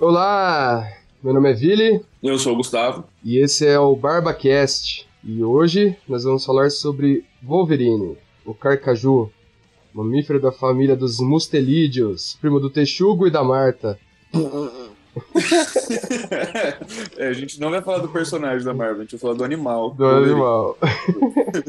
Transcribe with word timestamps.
Olá, 0.00 0.90
meu 1.22 1.34
nome 1.34 1.50
é 1.50 1.52
Vili. 1.52 2.02
Eu 2.22 2.38
sou 2.38 2.54
o 2.54 2.56
Gustavo. 2.56 3.04
E 3.22 3.36
esse 3.36 3.66
é 3.66 3.78
o 3.78 3.94
BarbaCast. 3.94 5.06
E 5.22 5.44
hoje 5.44 5.94
nós 6.08 6.24
vamos 6.24 6.42
falar 6.42 6.70
sobre 6.70 7.22
Wolverine, 7.42 8.16
o 8.46 8.54
carcaju, 8.54 9.30
mamífero 9.92 10.40
da 10.40 10.50
família 10.50 10.96
dos 10.96 11.20
mustelídeos, 11.20 12.38
primo 12.40 12.58
do 12.58 12.70
Texugo 12.70 13.26
e 13.26 13.30
da 13.30 13.44
Marta. 13.44 13.98
é, 17.18 17.26
a 17.28 17.34
gente 17.34 17.60
não 17.60 17.68
vai 17.70 17.82
falar 17.82 17.98
do 17.98 18.08
personagem 18.08 18.64
da 18.64 18.72
Marvel, 18.72 19.00
a 19.00 19.02
gente 19.02 19.10
vai 19.12 19.20
falar 19.20 19.34
do 19.34 19.44
animal. 19.44 19.90
Do 19.90 20.06
animal. 20.06 20.78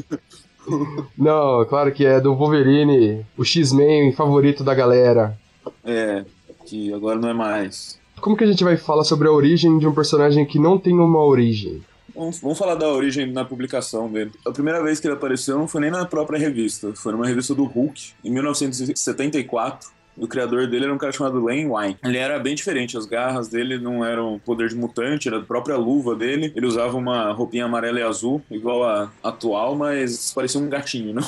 não, 1.17 1.65
claro 1.65 1.91
que 1.91 2.05
é 2.05 2.21
do 2.21 2.33
Wolverine, 2.33 3.25
o 3.37 3.43
X-Men 3.43 4.13
favorito 4.13 4.63
da 4.63 4.73
galera. 4.73 5.37
É, 5.83 6.23
que 6.65 6.93
agora 6.93 7.19
não 7.19 7.27
é 7.27 7.33
mais. 7.33 7.99
Como 8.21 8.37
que 8.37 8.43
a 8.43 8.47
gente 8.47 8.63
vai 8.63 8.77
falar 8.77 9.03
sobre 9.03 9.27
a 9.27 9.31
origem 9.31 9.79
de 9.79 9.87
um 9.87 9.93
personagem 9.93 10.45
que 10.45 10.59
não 10.59 10.77
tem 10.77 10.93
uma 10.93 11.23
origem? 11.23 11.81
Vamos, 12.13 12.39
vamos, 12.39 12.57
falar 12.57 12.75
da 12.75 12.87
origem 12.87 13.31
na 13.31 13.43
publicação 13.43 14.11
dele. 14.11 14.31
A 14.45 14.51
primeira 14.51 14.83
vez 14.83 14.99
que 14.99 15.07
ele 15.07 15.15
apareceu 15.15 15.57
não 15.57 15.67
foi 15.67 15.81
nem 15.81 15.89
na 15.89 16.05
própria 16.05 16.37
revista, 16.37 16.93
foi 16.93 17.13
numa 17.13 17.25
revista 17.25 17.55
do 17.55 17.63
Hulk, 17.63 18.11
em 18.23 18.29
1974 18.29 19.89
o 20.17 20.27
criador 20.27 20.67
dele 20.67 20.85
era 20.85 20.93
um 20.93 20.97
cara 20.97 21.11
chamado 21.11 21.43
Len 21.43 21.67
Wein. 21.67 21.97
Ele 22.03 22.17
era 22.17 22.39
bem 22.39 22.55
diferente, 22.55 22.97
as 22.97 23.05
garras 23.05 23.47
dele 23.47 23.77
não 23.77 24.03
eram 24.03 24.39
poder 24.45 24.69
de 24.69 24.75
mutante, 24.75 25.27
era 25.27 25.37
a 25.37 25.43
própria 25.43 25.75
luva 25.77 26.15
dele. 26.15 26.51
Ele 26.55 26.65
usava 26.65 26.97
uma 26.97 27.31
roupinha 27.31 27.65
amarela 27.65 27.99
e 27.99 28.03
azul, 28.03 28.41
igual 28.49 28.83
a 28.83 29.11
atual, 29.23 29.75
mas 29.75 30.31
parecia 30.33 30.59
um 30.59 30.69
gatinho, 30.69 31.13
não 31.15 31.23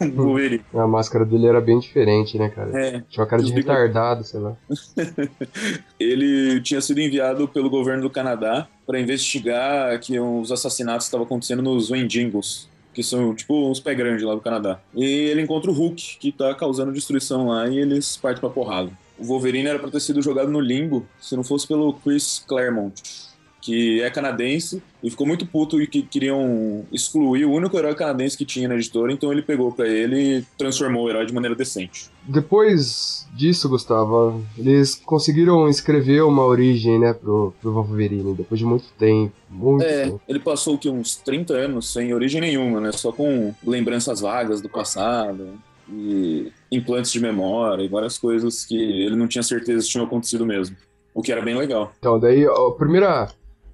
um 0.00 0.10
Wolverine. 0.10 0.64
A 0.74 0.86
máscara 0.86 1.24
dele 1.24 1.46
era 1.46 1.60
bem 1.60 1.78
diferente, 1.78 2.38
né, 2.38 2.48
cara? 2.48 2.70
É. 2.78 3.02
Tinha 3.08 3.22
uma 3.22 3.26
cara 3.26 3.42
de 3.42 3.52
retardado, 3.52 4.24
sei 4.24 4.40
lá. 4.40 4.56
ele 5.98 6.60
tinha 6.60 6.80
sido 6.80 7.00
enviado 7.00 7.48
pelo 7.48 7.70
governo 7.70 8.02
do 8.02 8.10
Canadá 8.10 8.68
para 8.86 9.00
investigar 9.00 9.98
que 10.00 10.18
os 10.18 10.50
assassinatos 10.50 11.06
estavam 11.06 11.26
acontecendo 11.26 11.62
nos 11.62 11.90
Wendigos, 11.90 12.67
que 12.92 13.02
são 13.02 13.34
tipo 13.34 13.70
uns 13.70 13.80
pé 13.80 13.94
grandes 13.94 14.24
lá 14.24 14.34
do 14.34 14.40
Canadá. 14.40 14.80
E 14.94 15.04
ele 15.04 15.42
encontra 15.42 15.70
o 15.70 15.74
Hulk, 15.74 16.18
que 16.18 16.32
tá 16.32 16.54
causando 16.54 16.92
destruição 16.92 17.48
lá, 17.48 17.68
e 17.68 17.78
eles 17.78 18.16
partem 18.16 18.40
pra 18.40 18.50
porrada. 18.50 18.90
O 19.18 19.24
Wolverine 19.24 19.68
era 19.68 19.78
pra 19.78 19.90
ter 19.90 20.00
sido 20.00 20.22
jogado 20.22 20.50
no 20.50 20.60
limbo 20.60 21.06
se 21.20 21.36
não 21.36 21.42
fosse 21.42 21.66
pelo 21.66 21.92
Chris 21.92 22.42
Claremont 22.46 23.27
que 23.68 24.00
é 24.00 24.08
canadense 24.08 24.82
e 25.02 25.10
ficou 25.10 25.26
muito 25.26 25.44
puto 25.44 25.78
e 25.78 25.86
que 25.86 26.00
queriam 26.00 26.86
excluir 26.90 27.44
o 27.44 27.52
único 27.52 27.76
herói 27.76 27.94
canadense 27.94 28.34
que 28.34 28.46
tinha 28.46 28.66
na 28.66 28.74
editora, 28.74 29.12
então 29.12 29.30
ele 29.30 29.42
pegou 29.42 29.70
para 29.70 29.86
ele 29.86 30.38
e 30.38 30.42
transformou 30.56 31.04
o 31.04 31.10
herói 31.10 31.26
de 31.26 31.34
maneira 31.34 31.54
decente. 31.54 32.08
Depois 32.26 33.28
disso, 33.34 33.68
Gustavo, 33.68 34.42
eles 34.56 34.94
conseguiram 34.94 35.68
escrever 35.68 36.22
uma 36.22 36.46
origem, 36.46 36.98
né, 36.98 37.12
pro, 37.12 37.52
pro 37.60 37.74
Wolverine, 37.74 38.34
depois 38.34 38.58
de 38.58 38.64
muito 38.64 38.86
tempo. 38.98 39.34
Muito 39.50 39.84
é, 39.84 40.04
tempo. 40.04 40.20
ele 40.26 40.40
passou 40.40 40.78
que 40.78 40.88
uns 40.88 41.16
30 41.16 41.52
anos 41.52 41.92
sem 41.92 42.14
origem 42.14 42.40
nenhuma, 42.40 42.80
né, 42.80 42.90
só 42.92 43.12
com 43.12 43.54
lembranças 43.66 44.20
vagas 44.20 44.62
do 44.62 44.70
passado 44.70 45.60
e 45.92 46.50
implantes 46.72 47.12
de 47.12 47.20
memória 47.20 47.82
e 47.82 47.88
várias 47.88 48.16
coisas 48.16 48.64
que 48.64 48.76
ele 48.76 49.14
não 49.14 49.28
tinha 49.28 49.42
certeza 49.42 49.82
se 49.82 49.90
tinham 49.90 50.06
acontecido 50.06 50.46
mesmo. 50.46 50.74
O 51.12 51.20
que 51.20 51.32
era 51.32 51.42
bem 51.42 51.54
legal. 51.54 51.92
Então, 51.98 52.18
daí 52.18 52.46
a 52.46 52.70
primeira 52.78 53.28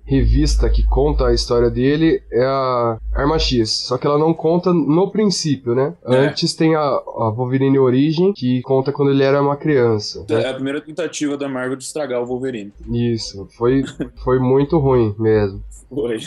revista 0.05 0.69
que 0.69 0.85
conta 0.85 1.27
a 1.27 1.35
história 1.35 1.71
dele 1.71 2.23
é 2.31 2.45
a 2.45 2.99
Arma 3.15 3.39
X, 3.39 3.71
só 3.71 3.97
que 3.97 4.07
ela 4.07 4.19
não 4.19 4.35
conta 4.35 4.73
no 4.73 5.11
princípio, 5.11 5.75
né? 5.75 5.95
É. 6.07 6.17
Antes 6.17 6.55
tem 6.55 6.75
a, 6.75 6.81
a 6.81 7.33
Wolverine 7.35 7.79
Origem, 7.79 8.33
que 8.33 8.61
conta 8.63 8.93
quando 8.93 9.11
ele 9.11 9.23
era 9.23 9.41
uma 9.41 9.57
criança. 9.57 10.25
É 10.29 10.35
né? 10.35 10.49
a 10.51 10.55
primeira 10.55 10.81
tentativa 10.81 11.37
da 11.37 11.49
Marvel 11.49 11.77
de 11.77 11.85
estragar 11.85 12.23
o 12.23 12.27
Wolverine. 12.27 12.73
Isso, 12.91 13.49
foi, 13.57 13.83
foi 14.23 14.39
muito 14.39 14.79
ruim 14.79 15.15
mesmo. 15.19 15.63
Foi. 15.89 16.19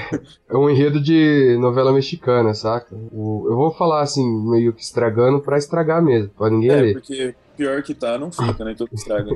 é 0.48 0.56
um 0.56 0.70
enredo 0.70 1.00
de 1.00 1.56
novela 1.60 1.92
mexicana, 1.92 2.54
saca? 2.54 2.94
O, 3.12 3.46
eu 3.48 3.56
vou 3.56 3.72
falar 3.72 4.02
assim, 4.02 4.24
meio 4.48 4.72
que 4.72 4.82
estragando 4.82 5.40
pra 5.40 5.58
estragar 5.58 6.02
mesmo, 6.02 6.30
pra 6.30 6.48
ninguém 6.48 6.70
é, 6.70 6.80
ler. 6.80 6.92
Porque 6.94 7.34
pior 7.56 7.82
que 7.82 7.94
tá, 7.94 8.18
não 8.18 8.30
fica, 8.30 8.64
né? 8.64 8.74
Tudo 8.76 8.90
estraga. 8.92 9.30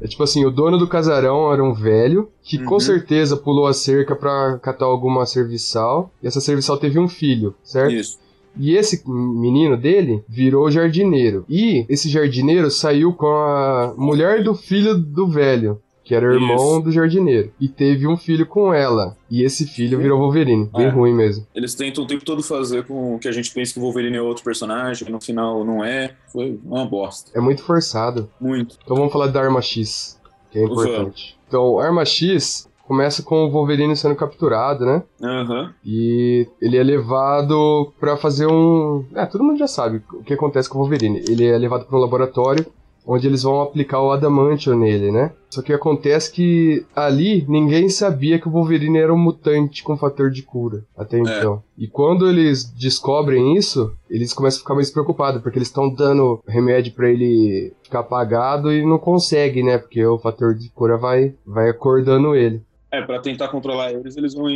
É 0.00 0.08
tipo 0.08 0.22
assim, 0.22 0.44
o 0.44 0.50
dono 0.50 0.78
do 0.78 0.88
casarão 0.88 1.52
era 1.52 1.62
um 1.62 1.74
velho 1.74 2.30
que 2.42 2.58
uhum. 2.58 2.64
com 2.64 2.80
certeza 2.80 3.36
pulou 3.36 3.66
a 3.66 3.72
cerca 3.72 4.16
pra 4.16 4.58
catar 4.58 4.86
alguma 4.86 5.26
serviçal. 5.26 6.10
E 6.22 6.26
essa 6.26 6.40
serviçal 6.40 6.78
teve 6.78 6.98
um 6.98 7.08
filho, 7.08 7.54
certo? 7.62 7.92
Isso. 7.92 8.18
E 8.56 8.74
esse 8.74 9.02
menino 9.06 9.76
dele 9.76 10.24
virou 10.28 10.70
jardineiro. 10.70 11.44
E 11.48 11.86
esse 11.88 12.08
jardineiro 12.08 12.70
saiu 12.70 13.12
com 13.12 13.26
a 13.26 13.94
mulher 13.96 14.42
do 14.42 14.54
filho 14.54 14.98
do 14.98 15.28
velho 15.28 15.80
que 16.10 16.14
era 16.16 16.34
irmão 16.34 16.56
Isso. 16.56 16.80
do 16.80 16.90
jardineiro. 16.90 17.52
E 17.60 17.68
teve 17.68 18.04
um 18.04 18.16
filho 18.16 18.44
com 18.44 18.74
ela. 18.74 19.16
E 19.30 19.44
esse 19.44 19.64
filho 19.64 19.96
virou 19.96 20.18
Wolverine. 20.18 20.68
Bem 20.76 20.86
é. 20.86 20.88
ruim 20.88 21.14
mesmo. 21.14 21.46
Eles 21.54 21.72
tentam 21.72 22.02
o 22.02 22.06
tempo 22.08 22.24
todo 22.24 22.42
fazer 22.42 22.84
com 22.84 23.16
que 23.16 23.28
a 23.28 23.32
gente 23.32 23.52
pense 23.52 23.72
que 23.72 23.78
o 23.78 23.82
Wolverine 23.82 24.16
é 24.16 24.20
outro 24.20 24.42
personagem, 24.42 25.08
no 25.08 25.20
final 25.20 25.64
não 25.64 25.84
é. 25.84 26.16
Foi 26.32 26.58
uma 26.64 26.84
bosta. 26.84 27.30
É 27.32 27.40
muito 27.40 27.62
forçado. 27.62 28.28
Muito. 28.40 28.76
Então 28.82 28.96
vamos 28.96 29.12
falar 29.12 29.28
da 29.28 29.40
Arma 29.40 29.62
X, 29.62 30.20
que 30.50 30.58
é 30.58 30.64
importante. 30.64 31.36
Ufa. 31.38 31.40
Então, 31.46 31.78
Arma 31.78 32.04
X 32.04 32.68
começa 32.88 33.22
com 33.22 33.44
o 33.44 33.50
Wolverine 33.52 33.96
sendo 33.96 34.16
capturado, 34.16 34.84
né? 34.84 35.04
Aham. 35.22 35.62
Uhum. 35.62 35.70
E 35.84 36.48
ele 36.60 36.76
é 36.76 36.82
levado 36.82 37.92
para 38.00 38.16
fazer 38.16 38.48
um. 38.48 39.04
É, 39.14 39.26
todo 39.26 39.44
mundo 39.44 39.60
já 39.60 39.68
sabe 39.68 40.02
o 40.12 40.24
que 40.24 40.34
acontece 40.34 40.68
com 40.68 40.76
o 40.76 40.80
Wolverine. 40.80 41.22
Ele 41.28 41.46
é 41.46 41.56
levado 41.56 41.86
para 41.86 41.96
um 41.96 42.00
laboratório 42.00 42.66
onde 43.06 43.26
eles 43.26 43.42
vão 43.42 43.60
aplicar 43.60 44.00
o 44.02 44.10
Adamantium 44.10 44.78
nele, 44.78 45.10
né? 45.10 45.32
Só 45.50 45.62
que 45.62 45.72
acontece 45.72 46.32
que 46.32 46.84
ali 46.94 47.44
ninguém 47.48 47.88
sabia 47.88 48.38
que 48.38 48.48
o 48.48 48.50
Wolverine 48.50 48.98
era 48.98 49.12
um 49.12 49.18
mutante 49.18 49.82
com 49.82 49.96
fator 49.96 50.30
de 50.30 50.42
cura 50.42 50.84
até 50.96 51.18
é. 51.18 51.20
então. 51.20 51.62
É. 51.78 51.84
E 51.84 51.88
quando 51.88 52.28
eles 52.28 52.64
descobrem 52.64 53.56
isso, 53.56 53.92
eles 54.08 54.32
começam 54.32 54.58
a 54.58 54.62
ficar 54.62 54.74
mais 54.74 54.90
preocupados, 54.90 55.42
porque 55.42 55.58
eles 55.58 55.68
estão 55.68 55.92
dando 55.92 56.42
remédio 56.46 56.92
para 56.92 57.10
ele 57.10 57.72
ficar 57.82 58.00
apagado 58.00 58.72
e 58.72 58.86
não 58.86 58.98
consegue, 58.98 59.62
né? 59.62 59.78
Porque 59.78 60.04
o 60.04 60.18
fator 60.18 60.54
de 60.54 60.68
cura 60.70 60.96
vai, 60.96 61.34
vai 61.44 61.68
acordando 61.68 62.34
ele. 62.34 62.62
É, 62.92 63.00
para 63.02 63.20
tentar 63.20 63.48
controlar 63.48 63.92
eles, 63.92 64.16
eles 64.16 64.34
vão 64.34 64.48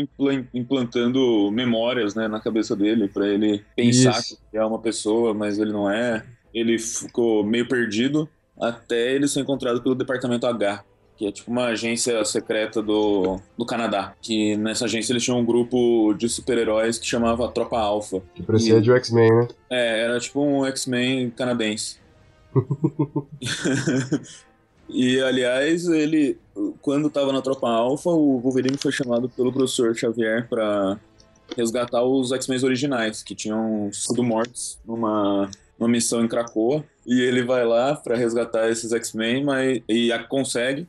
implantando 0.52 1.50
memórias, 1.52 2.16
né, 2.16 2.26
na 2.26 2.40
cabeça 2.40 2.74
dele, 2.74 3.06
para 3.06 3.28
ele 3.28 3.62
pensar 3.76 4.18
Isso. 4.18 4.38
que 4.50 4.56
é 4.56 4.64
uma 4.64 4.80
pessoa, 4.80 5.32
mas 5.32 5.56
ele 5.56 5.72
não 5.72 5.88
é. 5.88 6.24
Ele 6.54 6.78
ficou 6.78 7.44
meio 7.44 7.66
perdido 7.66 8.28
até 8.60 9.12
ele 9.12 9.26
ser 9.26 9.40
encontrado 9.40 9.82
pelo 9.82 9.94
Departamento 9.94 10.46
H, 10.46 10.84
que 11.16 11.26
é 11.26 11.32
tipo 11.32 11.50
uma 11.50 11.66
agência 11.66 12.24
secreta 12.24 12.82
do, 12.82 13.40
do 13.56 13.66
Canadá. 13.66 14.14
Que 14.20 14.56
nessa 14.56 14.84
agência 14.84 15.12
eles 15.12 15.22
tinham 15.22 15.38
um 15.38 15.44
grupo 15.44 16.14
de 16.14 16.28
super-heróis 16.28 16.98
que 16.98 17.06
chamava 17.06 17.48
Tropa 17.48 17.78
Alpha. 17.78 18.22
Que 18.34 18.42
parecia 18.42 18.78
e, 18.78 18.80
de 18.80 18.90
X-Men, 18.92 19.32
né? 19.32 19.48
É, 19.70 20.00
era 20.02 20.18
tipo 20.20 20.40
um 20.40 20.64
X-Men 20.66 21.30
canadense. 21.30 21.98
e 24.88 25.20
aliás, 25.20 25.86
ele, 25.88 26.38
quando 26.80 27.10
tava 27.10 27.32
na 27.32 27.42
Tropa 27.42 27.68
Alpha, 27.68 28.10
o 28.10 28.38
Wolverine 28.38 28.78
foi 28.78 28.92
chamado 28.92 29.28
pelo 29.28 29.52
professor 29.52 29.94
Xavier 29.94 30.48
para 30.48 30.98
resgatar 31.56 32.02
os 32.02 32.32
X-Men 32.32 32.64
originais, 32.64 33.22
que 33.22 33.34
tinham 33.34 33.90
sido 33.92 34.22
mortos 34.22 34.78
numa 34.84 35.50
uma 35.84 35.90
missão 35.90 36.24
em 36.24 36.28
Krakoa 36.28 36.82
e 37.06 37.20
ele 37.20 37.44
vai 37.44 37.64
lá 37.64 37.94
para 37.94 38.16
resgatar 38.16 38.68
esses 38.70 38.92
X-Men, 38.92 39.44
mas 39.44 39.82
e 39.88 40.10
a 40.10 40.22
consegue. 40.22 40.88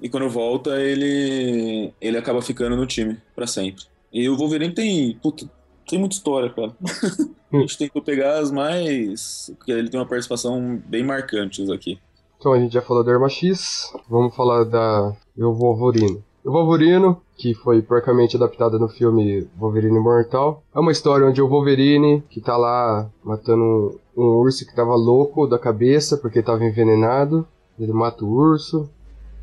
E 0.00 0.08
quando 0.08 0.28
volta, 0.28 0.80
ele 0.80 1.92
ele 2.00 2.18
acaba 2.18 2.42
ficando 2.42 2.76
no 2.76 2.86
time 2.86 3.16
para 3.34 3.46
sempre. 3.46 3.84
E 4.12 4.28
o 4.28 4.36
Wolverine 4.36 4.74
tem, 4.74 5.18
puta, 5.22 5.48
tem 5.88 5.98
muita 5.98 6.16
história, 6.16 6.50
cara. 6.50 6.72
a 7.52 7.56
gente 7.58 7.78
tem 7.78 7.88
que 7.88 8.00
pegar 8.00 8.38
as 8.38 8.50
mais, 8.50 9.52
porque 9.56 9.72
ele 9.72 9.88
tem 9.88 9.98
uma 9.98 10.06
participação 10.06 10.80
bem 10.86 11.04
marcantes 11.04 11.70
aqui. 11.70 11.98
Então 12.38 12.52
a 12.52 12.58
gente 12.58 12.74
já 12.74 12.82
falou 12.82 13.02
da 13.02 13.12
Arma 13.12 13.28
X, 13.28 13.92
vamos 14.08 14.34
falar 14.34 14.64
da 14.64 15.16
Eu 15.36 15.54
Wolverine. 15.54 16.22
O 16.44 16.50
Wolverine, 16.50 17.16
que 17.38 17.54
foi 17.54 17.80
porcamente 17.80 18.36
adaptada 18.36 18.78
no 18.78 18.86
filme 18.86 19.48
Wolverine 19.56 19.98
Mortal, 19.98 20.62
é 20.74 20.78
uma 20.78 20.92
história 20.92 21.26
onde 21.26 21.40
o 21.40 21.48
Wolverine, 21.48 22.22
que 22.28 22.40
tá 22.40 22.54
lá 22.56 23.10
matando 23.24 23.98
um 24.16 24.38
urso 24.38 24.66
que 24.66 24.74
tava 24.74 24.94
louco 24.94 25.46
da 25.46 25.58
cabeça 25.58 26.16
porque 26.16 26.42
tava 26.42 26.64
envenenado, 26.64 27.46
ele 27.78 27.92
mata 27.92 28.24
o 28.24 28.30
urso, 28.30 28.88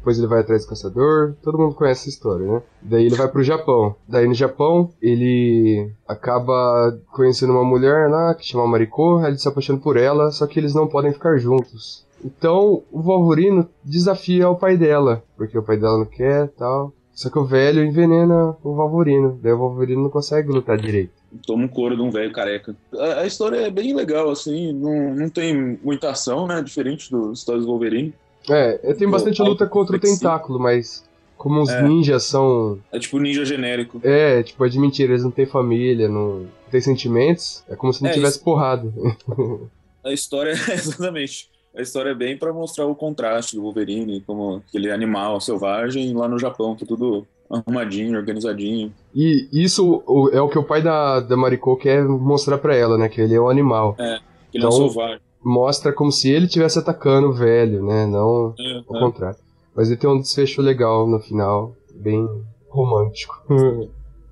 depois 0.02 0.18
ele 0.18 0.28
vai 0.28 0.40
atrás 0.40 0.66
do 0.66 0.70
caçador, 0.70 1.36
todo 1.44 1.60
mundo 1.60 1.76
conhece 1.76 2.02
essa 2.02 2.10
história, 2.10 2.48
né? 2.48 2.62
Daí 2.82 3.06
ele 3.06 3.16
vai 3.16 3.28
pro 3.28 3.44
Japão. 3.44 3.96
Daí 4.08 4.28
no 4.28 4.34
Japão, 4.34 4.90
ele 5.00 5.92
acaba 6.08 7.00
conhecendo 7.12 7.54
uma 7.54 7.64
mulher 7.64 8.10
lá 8.10 8.34
que 8.34 8.44
chama 8.44 8.66
Mariko, 8.66 9.22
ele 9.24 9.38
se 9.38 9.48
apaixona 9.48 9.80
por 9.80 9.98
ela, 9.98 10.32
só 10.32 10.48
que 10.48 10.60
eles 10.60 10.74
não 10.74 10.88
podem 10.88 11.14
ficar 11.14 11.38
juntos. 11.38 12.04
Então 12.26 12.82
o 12.92 13.00
Wolverine 13.00 13.68
desafia 13.84 14.50
o 14.50 14.56
pai 14.56 14.76
dela, 14.76 15.24
porque 15.38 15.58
o 15.58 15.64
pai 15.64 15.78
dela 15.78 16.00
não 16.00 16.06
quer 16.06 16.48
tal. 16.50 16.92
Só 17.14 17.30
que 17.30 17.38
o 17.38 17.46
velho 17.46 17.84
envenena 17.84 18.58
o 18.64 18.74
Wolverine, 18.74 19.38
daí 19.40 19.54
o 19.54 19.58
Wolverine 19.58 20.02
não 20.02 20.10
consegue 20.10 20.52
lutar 20.52 20.78
direito. 20.78 21.21
Toma 21.46 21.66
um 21.66 21.68
couro 21.68 21.96
de 21.96 22.02
um 22.02 22.12
velho 22.12 22.32
careca. 22.32 22.76
A, 22.94 23.22
a, 23.22 23.28
história 23.28 23.58
é 23.58 23.70
bem 23.70 23.94
legal, 23.94 24.30
assim, 24.30 24.74
não, 24.74 25.16
não 25.16 25.30
tem 25.30 25.80
muita 25.84 26.10
ação, 26.10 26.48
né? 26.48 26.62
Diferente 26.62 27.10
dos 27.10 27.40
histórias 27.40 27.66
do 27.66 27.72
Wolverine. 27.72 28.14
É, 28.50 28.94
tem 28.94 29.10
bastante 29.10 29.42
luta 29.42 29.68
contra 29.68 29.96
o 29.96 30.00
tentáculo, 30.00 30.60
mas 30.60 31.04
como 31.38 31.62
os 31.62 31.70
é. 31.70 31.82
ninjas 31.82 32.24
são. 32.24 32.80
É 32.92 33.00
tipo 33.00 33.18
ninja 33.20 33.44
genérico. 33.44 34.00
É, 34.04 34.44
tipo, 34.44 34.66
é 34.66 34.70
de 34.70 34.80
mentira, 34.80 35.14
eles 35.14 35.24
não 35.24 35.32
têm 35.32 35.46
família, 35.46 36.08
não 36.08 36.48
têm 36.70 36.82
sentimentos. 36.82 37.64
É 37.68 37.76
como 37.76 37.92
se 37.92 38.04
não 38.04 38.10
é, 38.10 38.14
tivesse 38.14 38.36
isso... 38.36 38.44
porrada. 38.44 38.92
A 40.04 40.12
história, 40.12 40.52
exatamente. 40.74 41.50
A 41.76 41.82
história 41.82 42.10
é 42.10 42.16
bem 42.16 42.38
para 42.38 42.52
mostrar 42.52 42.86
o 42.86 42.96
contraste 42.96 43.56
do 43.56 43.62
Wolverine, 43.62 44.22
como 44.22 44.62
aquele 44.68 44.92
animal 44.92 45.40
selvagem, 45.40 46.14
lá 46.14 46.28
no 46.28 46.38
Japão, 46.38 46.76
que 46.76 46.84
é 46.84 46.88
tudo 46.88 47.26
arrumadinho, 47.52 48.18
organizadinho. 48.18 48.94
E 49.14 49.48
isso 49.52 50.04
é 50.32 50.42
o 50.42 50.50
que 50.50 50.58
o 50.58 50.64
pai 50.64 50.82
da, 50.82 51.20
da 51.20 51.36
Mariko 51.36 51.76
quer 51.78 52.04
mostrar 52.04 52.58
para 52.58 52.76
ela, 52.76 52.98
né? 52.98 53.10
Que 53.10 53.22
ele 53.22 53.36
é 53.36 53.42
um 53.42 53.50
animal. 53.50 53.96
É, 54.00 54.20
ele 54.54 54.66
então, 54.66 54.70
é 54.70 54.74
um 54.74 54.78
então, 54.78 54.90
selvagem. 54.90 55.20
Mostra 55.44 55.92
como 55.92 56.12
se 56.12 56.30
ele 56.30 56.46
estivesse 56.46 56.80
atacando 56.80 57.30
o 57.30 57.34
velho, 57.34 57.84
né? 57.84 58.06
Não 58.06 58.54
é, 58.58 58.84
o 58.88 58.98
é. 58.98 59.00
contrário. 59.00 59.40
Mas 59.76 59.90
ele 59.90 59.98
tem 59.98 60.10
um 60.10 60.20
desfecho 60.20 60.62
legal 60.62 61.08
no 61.08 61.20
final, 61.20 61.76
bem 61.96 62.26
romântico. 62.70 63.44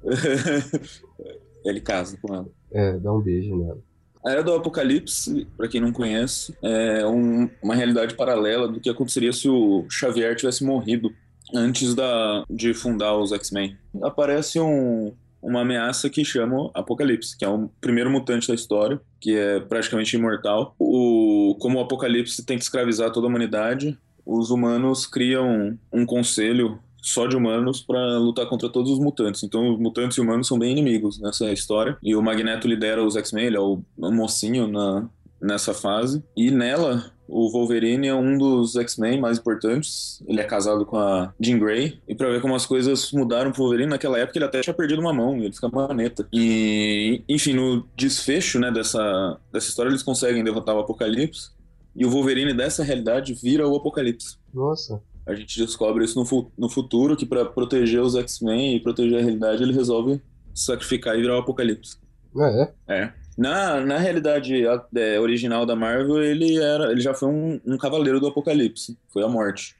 ele 1.65 1.81
casa 1.81 2.17
com 2.21 2.33
ela. 2.33 2.47
É, 2.71 2.97
dá 2.97 3.11
um 3.11 3.21
beijo 3.21 3.55
nela. 3.55 3.79
A 4.25 4.31
Era 4.31 4.43
do 4.43 4.53
Apocalipse, 4.53 5.47
para 5.55 5.67
quem 5.67 5.79
não 5.79 5.93
conhece, 5.93 6.53
é 6.61 7.07
um, 7.07 7.49
uma 7.63 7.73
realidade 7.73 8.15
paralela 8.15 8.67
do 8.67 8.79
que 8.79 8.89
aconteceria 8.89 9.31
se 9.31 9.47
o 9.47 9.85
Xavier 9.89 10.35
tivesse 10.35 10.63
morrido 10.63 11.09
antes 11.53 11.95
da, 11.95 12.43
de 12.49 12.73
fundar 12.73 13.17
os 13.17 13.31
X-Men. 13.31 13.77
Aparece 14.01 14.59
um, 14.59 15.13
uma 15.41 15.61
ameaça 15.61 16.09
que 16.09 16.23
chama 16.23 16.69
Apocalipse, 16.73 17.37
que 17.37 17.45
é 17.45 17.49
o 17.49 17.69
primeiro 17.81 18.09
mutante 18.09 18.47
da 18.47 18.53
história, 18.53 18.99
que 19.19 19.35
é 19.35 19.59
praticamente 19.59 20.15
imortal. 20.15 20.75
O, 20.77 21.55
como 21.59 21.79
o 21.79 21.81
Apocalipse 21.81 22.45
tem 22.45 22.57
que 22.57 22.63
escravizar 22.63 23.11
toda 23.11 23.27
a 23.27 23.29
humanidade, 23.29 23.97
os 24.25 24.51
humanos 24.51 25.05
criam 25.05 25.77
um 25.91 26.05
conselho 26.05 26.79
só 27.01 27.27
de 27.27 27.35
humanos 27.35 27.81
para 27.81 28.17
lutar 28.17 28.47
contra 28.47 28.69
todos 28.69 28.91
os 28.91 28.99
mutantes. 28.99 29.43
Então, 29.43 29.73
os 29.73 29.79
mutantes 29.79 30.17
e 30.17 30.21
humanos 30.21 30.47
são 30.47 30.59
bem 30.59 30.71
inimigos 30.71 31.19
nessa 31.19 31.51
história. 31.51 31.97
E 32.03 32.15
o 32.15 32.21
Magneto 32.21 32.67
lidera 32.67 33.03
os 33.03 33.15
X-Men, 33.15 33.45
ele 33.45 33.57
é 33.57 33.59
o 33.59 33.81
mocinho 33.97 34.67
na, 34.67 35.07
nessa 35.41 35.73
fase. 35.73 36.23
E 36.35 36.51
nela, 36.51 37.11
o 37.29 37.51
Wolverine 37.51 38.07
é 38.07 38.15
um 38.15 38.37
dos 38.37 38.75
X-Men 38.75 39.21
mais 39.21 39.37
importantes. 39.37 40.21
Ele 40.27 40.41
é 40.41 40.43
casado 40.43 40.85
com 40.85 40.97
a 40.97 41.31
Jean 41.39 41.59
Grey. 41.59 42.01
E 42.07 42.15
pra 42.15 42.29
ver 42.29 42.41
como 42.41 42.55
as 42.55 42.65
coisas 42.65 43.11
mudaram 43.11 43.51
pro 43.51 43.61
Wolverine, 43.61 43.89
naquela 43.89 44.17
época 44.17 44.37
ele 44.37 44.45
até 44.45 44.61
tinha 44.61 44.73
perdido 44.73 44.99
uma 44.99 45.13
mão, 45.13 45.37
ele 45.37 45.53
fica 45.53 45.69
maneta. 45.69 46.27
E, 46.33 47.23
enfim, 47.29 47.53
no 47.53 47.87
desfecho 47.95 48.59
né, 48.59 48.71
dessa, 48.71 49.39
dessa 49.53 49.69
história, 49.69 49.89
eles 49.89 50.01
conseguem 50.01 50.43
derrotar 50.43 50.75
o 50.75 50.79
Apocalipse. 50.79 51.51
E 51.95 52.05
o 52.05 52.09
Wolverine 52.09 52.53
dessa 52.53 52.83
realidade 52.83 53.33
vira 53.35 53.67
o 53.67 53.75
Apocalipse. 53.75 54.37
Nossa. 54.51 55.01
A 55.27 55.35
gente 55.35 55.59
descobre 55.59 56.03
isso 56.03 56.19
no, 56.19 56.51
no 56.57 56.69
futuro, 56.69 57.15
que 57.15 57.25
para 57.25 57.45
proteger 57.45 58.01
os 58.01 58.15
X-Men 58.15 58.75
e 58.75 58.79
proteger 58.79 59.19
a 59.19 59.21
realidade, 59.21 59.61
ele 59.61 59.73
resolve 59.73 60.19
sacrificar 60.53 61.15
e 61.15 61.21
virar 61.21 61.35
o 61.35 61.39
Apocalipse. 61.39 61.97
Ah, 62.35 62.73
é? 62.87 63.01
É. 63.01 63.13
Na, 63.39 63.79
na 63.79 63.97
realidade 63.97 64.65
é, 64.95 65.17
original 65.17 65.65
da 65.65 65.73
Marvel, 65.73 66.21
ele, 66.21 66.61
era, 66.61 66.91
ele 66.91 66.99
já 66.99 67.13
foi 67.13 67.29
um, 67.29 67.61
um 67.65 67.77
cavaleiro 67.77 68.19
do 68.19 68.27
Apocalipse. 68.27 68.97
Foi 69.13 69.23
a 69.23 69.29
morte. 69.29 69.77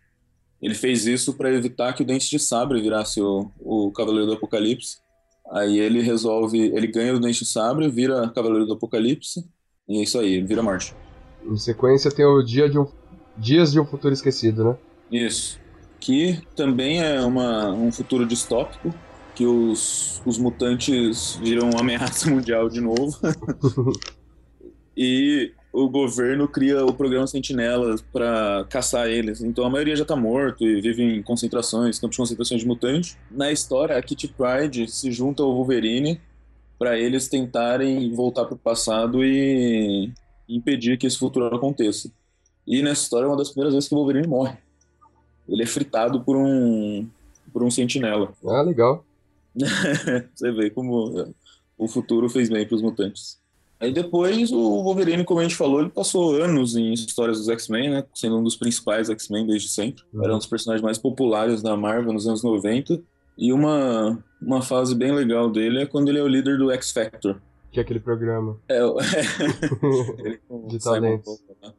Ele 0.61 0.73
fez 0.73 1.05
isso 1.05 1.33
para 1.33 1.51
evitar 1.51 1.91
que 1.91 2.01
o 2.01 2.05
Dente 2.05 2.29
de 2.29 2.39
Sabre 2.39 2.81
virasse 2.81 3.21
o, 3.21 3.51
o 3.59 3.91
Cavaleiro 3.91 4.27
do 4.27 4.33
Apocalipse. 4.33 4.99
Aí 5.51 5.77
ele 5.77 6.01
resolve, 6.01 6.57
ele 6.57 6.87
ganha 6.87 7.13
o 7.13 7.19
Dente 7.19 7.39
de 7.39 7.49
Sabre, 7.49 7.89
vira 7.89 8.29
Cavaleiro 8.29 8.65
do 8.65 8.73
Apocalipse, 8.73 9.45
e 9.89 9.99
é 9.99 10.03
isso 10.03 10.17
aí, 10.17 10.41
vira 10.41 10.63
morte. 10.63 10.95
Em 11.45 11.57
sequência 11.57 12.09
tem 12.11 12.25
o 12.25 12.41
Dia 12.41 12.69
de 12.69 12.79
um, 12.79 12.87
Dias 13.35 13.73
de 13.73 13.79
um 13.79 13.85
Futuro 13.85 14.13
Esquecido, 14.13 14.63
né? 14.63 14.77
Isso. 15.11 15.59
Que 15.99 16.39
também 16.55 17.03
é 17.03 17.19
uma, 17.21 17.71
um 17.71 17.91
futuro 17.91 18.25
distópico, 18.25 18.93
que 19.39 19.45
os, 19.45 20.21
os 20.25 20.37
mutantes 20.37 21.39
viram 21.41 21.69
ameaça 21.79 22.27
mundial 22.29 22.67
de 22.67 22.81
novo. 22.81 23.17
e 24.97 25.53
o 25.71 25.87
governo 25.87 26.45
cria 26.45 26.85
o 26.85 26.93
programa 26.93 27.25
Sentinela 27.25 27.95
para 28.11 28.65
caçar 28.69 29.07
eles. 29.07 29.41
Então 29.41 29.63
a 29.63 29.69
maioria 29.69 29.95
já 29.95 30.03
tá 30.03 30.13
morto 30.13 30.65
e 30.65 30.81
vive 30.81 31.03
em 31.03 31.23
concentrações, 31.23 31.97
campos 31.97 32.17
de 32.17 32.21
concentração 32.21 32.57
de 32.57 32.67
mutantes. 32.67 33.17
Na 33.31 33.49
história, 33.49 33.95
a 33.95 34.01
Kitty 34.01 34.27
Pride 34.27 34.89
se 34.89 35.09
junta 35.09 35.41
ao 35.41 35.55
Wolverine 35.55 36.19
para 36.77 36.99
eles 36.99 37.29
tentarem 37.29 38.13
voltar 38.13 38.43
pro 38.43 38.57
passado 38.57 39.23
e 39.23 40.11
impedir 40.49 40.97
que 40.97 41.07
esse 41.07 41.17
futuro 41.17 41.55
aconteça. 41.55 42.11
E 42.67 42.81
nessa 42.81 43.03
história 43.03 43.23
é 43.23 43.29
uma 43.29 43.37
das 43.37 43.51
primeiras 43.51 43.73
vezes 43.73 43.87
que 43.87 43.95
o 43.95 43.99
Wolverine 43.99 44.27
morre. 44.27 44.57
Ele 45.47 45.63
é 45.63 45.65
fritado 45.65 46.19
por 46.25 46.35
um 46.35 47.07
por 47.53 47.63
um 47.63 47.71
sentinela. 47.71 48.33
Ah, 48.45 48.61
legal. 48.61 49.05
Você 50.35 50.51
vê 50.51 50.69
como 50.69 51.33
o 51.77 51.87
futuro 51.87 52.29
fez 52.29 52.49
bem 52.49 52.67
para 52.67 52.75
os 52.75 52.81
mutantes. 52.81 53.39
Aí 53.79 53.93
depois 53.93 54.51
o 54.51 54.83
Wolverine, 54.83 55.23
como 55.23 55.39
a 55.39 55.43
gente 55.43 55.55
falou, 55.55 55.79
ele 55.79 55.89
passou 55.89 56.35
anos 56.35 56.75
em 56.75 56.91
histórias 56.91 57.37
dos 57.37 57.47
X-Men, 57.47 57.89
né? 57.91 58.03
Sendo 58.13 58.37
um 58.37 58.43
dos 58.43 58.57
principais 58.57 59.09
X-Men 59.09 59.47
desde 59.47 59.69
sempre. 59.69 60.03
Uhum. 60.13 60.23
Era 60.23 60.35
um 60.35 60.37
dos 60.37 60.47
personagens 60.47 60.83
mais 60.83 60.97
populares 60.97 61.61
da 61.61 61.77
Marvel 61.77 62.11
nos 62.11 62.27
anos 62.27 62.43
90. 62.43 63.01
E 63.37 63.53
uma, 63.53 64.21
uma 64.41 64.61
fase 64.61 64.93
bem 64.93 65.13
legal 65.13 65.49
dele 65.49 65.83
é 65.83 65.85
quando 65.85 66.09
ele 66.09 66.19
é 66.19 66.23
o 66.23 66.27
líder 66.27 66.57
do 66.57 66.69
X 66.71 66.91
Factor. 66.91 67.41
Que 67.71 67.79
é 67.79 67.83
aquele 67.83 68.01
programa. 68.01 68.57
É, 68.67 68.79
é. 68.79 68.83
ele 70.19 70.41
de 70.67 70.79
talentos. 70.79 71.41
Né? 71.61 71.73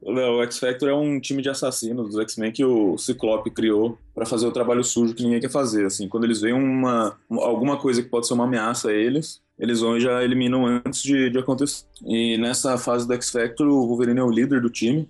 O 0.00 0.42
X 0.42 0.58
Factor 0.58 0.88
é 0.88 0.94
um 0.94 1.18
time 1.20 1.42
de 1.42 1.48
assassinos 1.48 2.10
dos 2.10 2.18
X-Men 2.20 2.52
que 2.52 2.64
o 2.64 2.96
Ciclope 2.96 3.50
criou 3.50 3.98
para 4.14 4.24
fazer 4.24 4.46
o 4.46 4.52
trabalho 4.52 4.84
sujo 4.84 5.14
que 5.14 5.22
ninguém 5.22 5.40
quer 5.40 5.50
fazer. 5.50 5.86
Assim, 5.86 6.08
quando 6.08 6.24
eles 6.24 6.40
veem 6.40 6.54
uma, 6.54 7.18
alguma 7.30 7.76
coisa 7.76 8.02
que 8.02 8.08
pode 8.08 8.26
ser 8.26 8.34
uma 8.34 8.44
ameaça 8.44 8.90
a 8.90 8.92
eles, 8.94 9.40
eles 9.58 9.80
vão 9.80 9.96
e 9.96 10.00
já 10.00 10.22
eliminam 10.22 10.66
antes 10.66 11.02
de, 11.02 11.30
de 11.30 11.38
acontecer. 11.38 11.84
E 12.06 12.38
nessa 12.38 12.78
fase 12.78 13.06
do 13.06 13.14
X 13.14 13.30
Factor, 13.30 13.66
o 13.66 13.86
Wolverine 13.88 14.20
é 14.20 14.24
o 14.24 14.30
líder 14.30 14.60
do 14.60 14.70
time. 14.70 15.08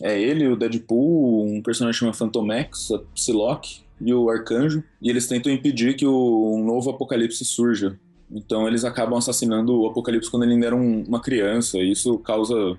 É 0.00 0.18
ele, 0.18 0.46
o 0.46 0.56
Deadpool, 0.56 1.44
um 1.44 1.60
personagem 1.60 1.98
chamado 1.98 2.16
Phantomax, 2.16 2.92
a 2.92 2.98
Psylocke 3.14 3.82
e 4.00 4.14
o 4.14 4.30
Arcanjo. 4.30 4.84
E 5.02 5.10
eles 5.10 5.26
tentam 5.26 5.52
impedir 5.52 5.94
que 5.94 6.06
o, 6.06 6.54
um 6.56 6.64
novo 6.64 6.90
apocalipse 6.90 7.44
surja. 7.44 7.98
Então 8.30 8.66
eles 8.66 8.84
acabam 8.84 9.18
assassinando 9.18 9.80
o 9.80 9.86
Apocalipse 9.86 10.30
quando 10.30 10.44
ele 10.44 10.54
ainda 10.54 10.66
era 10.66 10.76
um, 10.76 11.02
uma 11.02 11.20
criança. 11.20 11.76
E 11.78 11.90
isso 11.90 12.16
causa 12.18 12.78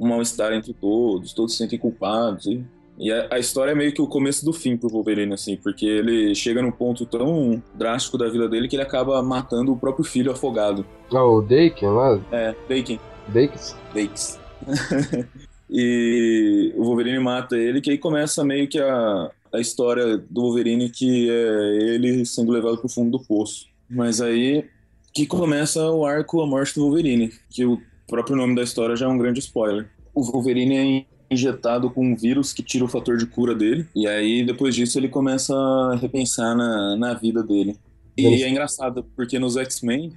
um 0.00 0.08
mal-estar 0.08 0.52
entre 0.54 0.72
todos, 0.72 1.34
todos 1.34 1.52
se 1.52 1.58
sentem 1.58 1.78
culpados. 1.78 2.46
E, 2.46 2.64
e 2.98 3.12
a, 3.12 3.28
a, 3.32 3.38
história 3.38 3.72
é 3.72 3.74
meio 3.74 3.92
que 3.92 4.00
o 4.00 4.06
começo 4.06 4.44
do 4.44 4.52
fim 4.52 4.76
pro 4.76 4.88
Wolverine, 4.88 5.34
assim, 5.34 5.56
porque 5.56 5.84
ele 5.84 6.34
chega 6.34 6.62
num 6.62 6.72
ponto 6.72 7.04
tão 7.04 7.62
drástico 7.74 8.16
da 8.16 8.28
vida 8.28 8.48
dele 8.48 8.66
que 8.66 8.76
ele 8.76 8.82
acaba 8.82 9.22
matando 9.22 9.72
o 9.72 9.76
próprio 9.76 10.04
filho 10.04 10.32
afogado. 10.32 10.86
Ah, 11.12 11.24
o 11.24 11.42
Daken 11.42 11.90
lá? 11.90 12.20
É, 12.32 12.54
Daken. 12.68 12.98
Dakes? 13.28 13.76
Dakes. 13.94 14.40
e 15.68 16.72
o 16.76 16.84
Wolverine 16.84 17.18
mata 17.18 17.56
ele, 17.56 17.82
que 17.82 17.90
aí 17.90 17.98
começa 17.98 18.42
meio 18.42 18.66
que 18.66 18.80
a, 18.80 19.30
a 19.52 19.60
história 19.60 20.16
do 20.16 20.40
Wolverine, 20.40 20.88
que 20.88 21.30
é 21.30 21.94
ele 21.94 22.24
sendo 22.24 22.50
levado 22.50 22.78
pro 22.78 22.88
fundo 22.88 23.18
do 23.18 23.24
poço. 23.24 23.68
Mas 23.88 24.20
aí 24.20 24.64
que 25.12 25.26
começa 25.26 25.90
o 25.90 26.06
arco 26.06 26.40
A 26.40 26.46
Morte 26.46 26.74
do 26.74 26.82
Wolverine, 26.82 27.32
que 27.50 27.64
o 27.64 27.80
próprio 28.10 28.36
nome 28.36 28.54
da 28.54 28.62
história 28.62 28.96
já 28.96 29.06
é 29.06 29.08
um 29.08 29.16
grande 29.16 29.38
spoiler. 29.38 29.88
O 30.12 30.22
Wolverine 30.22 31.06
é 31.30 31.34
injetado 31.34 31.88
com 31.90 32.04
um 32.04 32.16
vírus 32.16 32.52
que 32.52 32.62
tira 32.62 32.84
o 32.84 32.88
fator 32.88 33.16
de 33.16 33.24
cura 33.24 33.54
dele, 33.54 33.86
e 33.94 34.06
aí 34.06 34.44
depois 34.44 34.74
disso 34.74 34.98
ele 34.98 35.08
começa 35.08 35.54
a 35.54 35.94
repensar 35.94 36.56
na, 36.56 36.96
na 36.96 37.14
vida 37.14 37.42
dele. 37.42 37.76
E 38.18 38.42
é 38.42 38.48
engraçado, 38.48 39.06
porque 39.16 39.38
nos 39.38 39.56
X-Men, 39.56 40.12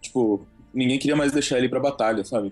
tipo, 0.00 0.40
ninguém 0.72 0.98
queria 0.98 1.14
mais 1.14 1.30
deixar 1.30 1.58
ele 1.58 1.68
pra 1.68 1.78
batalha, 1.78 2.24
sabe? 2.24 2.50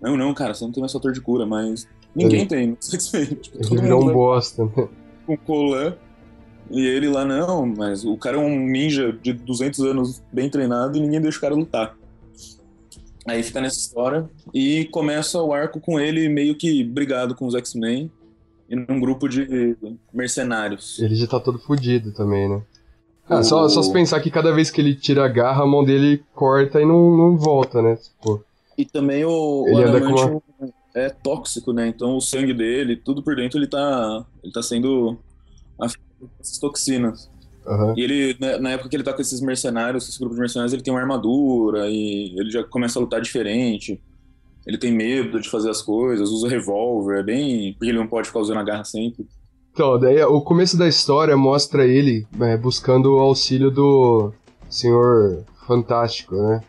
Não, 0.00 0.16
não, 0.16 0.32
cara, 0.32 0.54
você 0.54 0.64
não 0.64 0.72
tem 0.72 0.80
mais 0.80 0.92
fator 0.92 1.12
de 1.12 1.20
cura, 1.20 1.44
mas 1.44 1.86
ninguém 2.16 2.40
ele... 2.40 2.48
tem 2.48 2.66
nos 2.68 2.92
X-Men. 2.92 3.26
Tipo, 3.36 3.74
ele 3.74 3.82
virou 3.82 4.08
um 4.08 4.12
bosta, 4.12 4.64
né? 4.64 4.88
Com 5.26 5.36
Colan. 5.36 5.94
E 6.70 6.86
ele 6.86 7.08
lá, 7.08 7.24
não, 7.24 7.66
mas 7.66 8.04
o 8.04 8.16
cara 8.16 8.36
é 8.36 8.40
um 8.40 8.66
ninja 8.66 9.12
de 9.12 9.32
200 9.32 9.80
anos 9.80 10.22
bem 10.32 10.50
treinado 10.50 10.98
e 10.98 11.00
ninguém 11.00 11.20
deixa 11.20 11.38
o 11.38 11.40
cara 11.40 11.54
lutar. 11.54 11.96
Aí 13.28 13.42
fica 13.42 13.60
nessa 13.60 13.78
história 13.78 14.28
e 14.54 14.86
começa 14.86 15.40
o 15.40 15.52
arco 15.52 15.80
com 15.80 16.00
ele 16.00 16.28
meio 16.28 16.54
que 16.54 16.82
brigado 16.82 17.34
com 17.34 17.46
os 17.46 17.54
X-Men 17.54 18.10
e 18.68 18.74
num 18.74 18.98
grupo 18.98 19.28
de 19.28 19.76
mercenários. 20.12 20.98
Ele 20.98 21.14
já 21.14 21.26
tá 21.26 21.38
todo 21.38 21.58
fudido 21.58 22.12
também, 22.12 22.48
né? 22.48 22.62
Ah, 23.28 23.40
o... 23.40 23.44
só, 23.44 23.68
só 23.68 23.82
se 23.82 23.92
pensar 23.92 24.20
que 24.20 24.30
cada 24.30 24.52
vez 24.52 24.70
que 24.70 24.80
ele 24.80 24.94
tira 24.94 25.24
a 25.24 25.28
garra, 25.28 25.62
a 25.62 25.66
mão 25.66 25.84
dele 25.84 26.24
corta 26.34 26.80
e 26.80 26.86
não, 26.86 27.16
não 27.16 27.36
volta, 27.36 27.82
né? 27.82 27.96
Tipo, 27.96 28.42
e 28.76 28.84
também 28.84 29.24
o, 29.24 29.64
ele 29.66 29.84
o 29.84 29.88
adamante 29.88 30.22
uma... 30.22 30.72
é 30.94 31.10
tóxico, 31.10 31.72
né? 31.72 31.88
Então 31.88 32.16
o 32.16 32.20
sangue 32.20 32.54
dele, 32.54 32.96
tudo 32.96 33.22
por 33.22 33.34
dentro, 33.36 33.58
ele 33.58 33.66
tá, 33.66 34.24
ele 34.42 34.52
tá 34.52 34.62
sendo 34.62 35.18
essas 36.40 36.58
toxinas. 36.58 37.28
Uhum. 37.68 37.94
E 37.96 38.02
ele, 38.02 38.36
né, 38.40 38.58
na 38.58 38.70
época 38.70 38.88
que 38.88 38.96
ele 38.96 39.02
tá 39.02 39.12
com 39.12 39.20
esses 39.20 39.42
mercenários, 39.42 40.08
esse 40.08 40.18
grupo 40.18 40.34
de 40.34 40.40
mercenários, 40.40 40.72
ele 40.72 40.82
tem 40.82 40.92
uma 40.92 41.00
armadura 41.00 41.86
e 41.88 42.34
ele 42.38 42.50
já 42.50 42.64
começa 42.64 42.98
a 42.98 43.02
lutar 43.02 43.20
diferente. 43.20 44.00
ele 44.66 44.78
tem 44.78 44.90
medo 44.90 45.40
de 45.40 45.48
fazer 45.48 45.70
as 45.70 45.82
coisas, 45.82 46.30
usa 46.30 46.48
revólver, 46.48 47.20
é 47.20 47.22
bem. 47.22 47.72
Porque 47.74 47.90
ele 47.90 47.98
não 47.98 48.06
pode 48.06 48.28
ficar 48.28 48.40
usando 48.40 48.58
a 48.58 48.64
garra 48.64 48.84
sempre. 48.84 49.26
Então, 49.72 49.98
daí 49.98 50.22
o 50.22 50.40
começo 50.40 50.76
da 50.76 50.88
história 50.88 51.36
mostra 51.36 51.86
ele 51.86 52.26
é, 52.40 52.56
buscando 52.56 53.14
o 53.14 53.20
auxílio 53.20 53.70
do 53.70 54.32
Senhor 54.68 55.44
Fantástico, 55.66 56.34
né? 56.34 56.62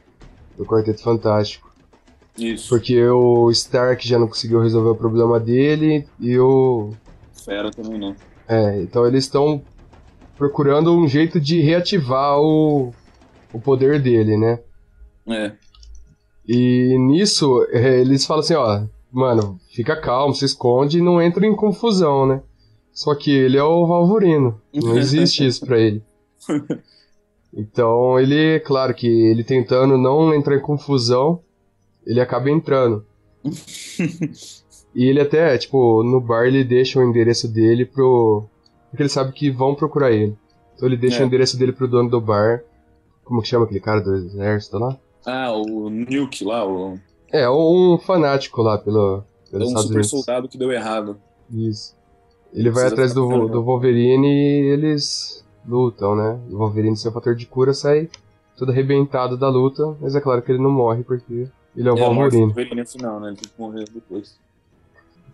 Do 0.58 0.66
Quarteto 0.66 1.02
Fantástico. 1.02 1.70
Isso. 2.38 2.70
Porque 2.70 3.02
o 3.08 3.50
Stark 3.52 4.08
já 4.08 4.20
não 4.20 4.28
conseguiu 4.28 4.62
resolver 4.62 4.90
o 4.90 4.96
problema 4.96 5.40
dele 5.40 6.08
e 6.20 6.38
o. 6.38 6.92
Fera 7.44 7.72
também 7.72 7.98
não. 8.00 8.16
É, 8.48 8.82
então 8.82 9.06
eles 9.06 9.26
estão 9.26 9.62
procurando 10.40 10.96
um 10.96 11.06
jeito 11.06 11.40
de 11.40 11.60
reativar 11.60 12.40
o, 12.40 12.94
o 13.54 13.60
poder 13.60 14.02
dele, 14.02 14.38
né? 14.38 14.60
É. 15.28 15.52
E 16.48 16.98
nisso, 16.98 17.68
é, 17.70 18.00
eles 18.00 18.26
falam 18.26 18.40
assim, 18.40 18.56
ó, 18.56 18.84
mano, 19.12 19.60
fica 19.76 20.00
calmo, 20.00 20.34
se 20.34 20.46
esconde 20.46 20.98
e 20.98 21.02
não 21.02 21.22
entra 21.22 21.46
em 21.46 21.56
confusão, 21.56 22.26
né? 22.26 22.42
Só 22.92 23.14
que 23.14 23.30
ele 23.30 23.58
é 23.58 23.64
o 23.64 23.86
Valvorino, 23.86 24.60
não 24.74 24.98
existe 24.98 25.46
isso 25.46 25.66
pra 25.66 25.78
ele. 25.78 26.02
Então 27.52 28.20
ele, 28.20 28.60
claro 28.60 28.94
que 28.94 29.08
ele 29.08 29.44
tentando 29.44 29.98
não 29.98 30.32
entrar 30.36 30.56
em 30.56 30.62
confusão, 30.62 31.42
ele 32.06 32.22
acaba 32.22 32.48
entrando. 32.48 33.04
e 34.94 35.06
ele 35.06 35.20
até, 35.20 35.58
tipo, 35.58 36.04
no 36.04 36.22
bar 36.22 36.46
ele 36.46 36.64
deixa 36.64 37.00
o 37.00 37.04
endereço 37.04 37.48
dele 37.48 37.86
pro. 37.86 38.48
Porque 38.90 39.04
ele 39.04 39.10
sabe 39.10 39.32
que 39.32 39.50
vão 39.52 39.76
procurar 39.76 40.12
ele. 40.12 40.36
Então 40.76 40.88
ele 40.88 40.98
deixa 40.98 41.20
É. 41.22 41.24
o 41.24 41.28
endereço 41.28 41.58
dele 41.58 41.72
pro 41.74 41.88
dono 41.88 42.10
do 42.10 42.20
bar. 42.22 42.64
Como 43.24 43.42
que 43.42 43.48
chama 43.48 43.66
aquele 43.66 43.80
cara 43.80 44.02
do 44.02 44.16
exército 44.16 44.78
lá? 44.80 44.98
Ah, 45.26 45.52
o 45.52 45.90
Nuke 45.90 46.44
lá, 46.44 46.66
o, 46.68 46.98
É, 47.32 47.48
um 47.50 47.98
fanático 48.00 48.62
lá 48.62 48.78
pelo, 48.78 49.24
é 49.48 49.52
pelos 49.52 49.72
um 49.72 49.78
super 49.78 49.92
Unidos. 49.92 50.10
soldado 50.10 50.48
que 50.48 50.58
deu 50.58 50.72
errado. 50.72 51.18
Isso. 51.52 51.96
Ele 52.52 52.72
vai 52.72 52.86
Precisa 52.90 52.94
atrás 52.96 53.14
do, 53.14 53.48
do 53.48 53.64
Wolverine 53.64 54.28
e 54.28 54.66
eles 54.74 55.46
lutam, 55.68 56.16
né? 56.16 56.40
O 56.50 56.58
Wolverine, 56.58 56.98
seu 56.98 57.12
fator 57.12 57.36
de 57.36 57.46
cura, 57.46 57.74
sai 57.74 58.10
todo 58.58 58.72
arrebentado 58.72 59.38
da 59.38 59.48
luta, 59.50 59.96
mas 60.02 60.16
é 60.16 60.20
claro 60.22 60.42
que 60.42 60.52
ele 60.52 60.62
não 60.64 60.72
morre 60.72 61.04
porque 61.04 61.48
ele 61.78 61.88
é 61.88 61.92
o 61.92 61.98
É, 61.98 62.02
Wolverine. 62.02 62.46
Wolverine 62.48 62.82
é 62.82 62.86
final, 62.86 63.20
né? 63.20 63.28
Ele 63.28 63.38
tem 63.38 63.50
que 63.50 63.62
morrer 63.62 63.86
depois. 63.94 64.36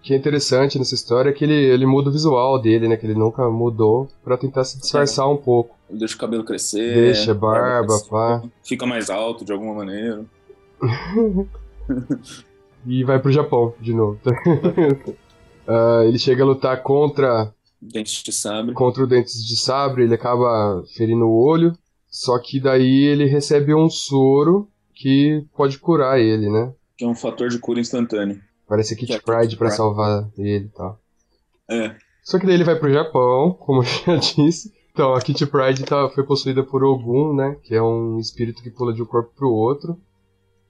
O 0.05 0.07
que 0.07 0.13
é 0.13 0.17
interessante 0.17 0.77
nessa 0.77 0.93
história 0.93 1.31
é 1.31 1.33
que 1.33 1.43
ele, 1.43 1.55
ele 1.55 1.83
muda 1.83 2.09
o 2.09 2.13
visual 2.13 2.61
dele, 2.61 2.87
né? 2.87 2.95
Que 2.95 3.07
ele 3.07 3.15
nunca 3.15 3.49
mudou 3.49 4.07
pra 4.23 4.37
tentar 4.37 4.63
se 4.63 4.79
disfarçar 4.79 5.27
um 5.27 5.35
pouco. 5.35 5.75
Ele 5.89 5.97
deixa 5.97 6.15
o 6.15 6.19
cabelo 6.19 6.43
crescer. 6.43 6.93
Deixa 6.93 7.33
barba, 7.33 7.87
crescer, 7.87 8.09
pá. 8.11 8.43
Fica 8.63 8.85
mais 8.85 9.09
alto 9.09 9.43
de 9.43 9.51
alguma 9.51 9.73
maneira. 9.73 10.23
E 12.87 13.03
vai 13.03 13.19
pro 13.19 13.31
Japão 13.31 13.73
de 13.81 13.93
novo. 13.95 14.19
Ah, 15.67 16.03
ele 16.05 16.19
chega 16.19 16.43
a 16.43 16.45
lutar 16.45 16.83
contra 16.83 17.51
Dente 17.81 18.23
de 18.23 18.31
sabre. 18.31 18.75
contra 18.75 19.03
o 19.03 19.07
Dentes 19.07 19.43
de 19.43 19.57
Sabre, 19.57 20.03
ele 20.03 20.13
acaba 20.13 20.83
ferindo 20.95 21.25
o 21.25 21.43
olho, 21.43 21.75
só 22.07 22.37
que 22.37 22.59
daí 22.59 23.05
ele 23.05 23.25
recebe 23.25 23.73
um 23.73 23.89
soro 23.89 24.67
que 24.93 25.43
pode 25.57 25.79
curar 25.79 26.19
ele, 26.19 26.51
né? 26.51 26.71
Que 26.95 27.03
é 27.03 27.07
um 27.07 27.15
fator 27.15 27.49
de 27.49 27.57
cura 27.57 27.79
instantâneo. 27.79 28.39
Parece 28.67 28.95
Kit 28.95 29.21
Pride 29.21 29.41
Kitty 29.41 29.57
pra 29.57 29.69
salvar 29.69 30.29
ele 30.37 30.65
e 30.65 30.69
tal. 30.69 30.99
É. 31.69 31.95
Só 32.23 32.39
que 32.39 32.45
daí 32.45 32.55
ele 32.55 32.63
vai 32.63 32.75
pro 32.75 32.91
Japão, 32.91 33.53
como 33.61 33.81
eu 33.81 33.83
já 33.83 34.15
disse. 34.15 34.73
Então, 34.91 35.13
a 35.13 35.21
Kit 35.21 35.45
Pride 35.45 35.83
tá, 35.83 36.09
foi 36.09 36.23
possuída 36.23 36.63
por 36.63 36.83
Ogum, 36.83 37.33
né? 37.33 37.57
Que 37.63 37.75
é 37.75 37.81
um 37.81 38.17
espírito 38.17 38.63
que 38.63 38.71
pula 38.71 38.93
de 38.93 39.01
um 39.01 39.05
corpo 39.05 39.31
pro 39.35 39.51
outro. 39.51 39.97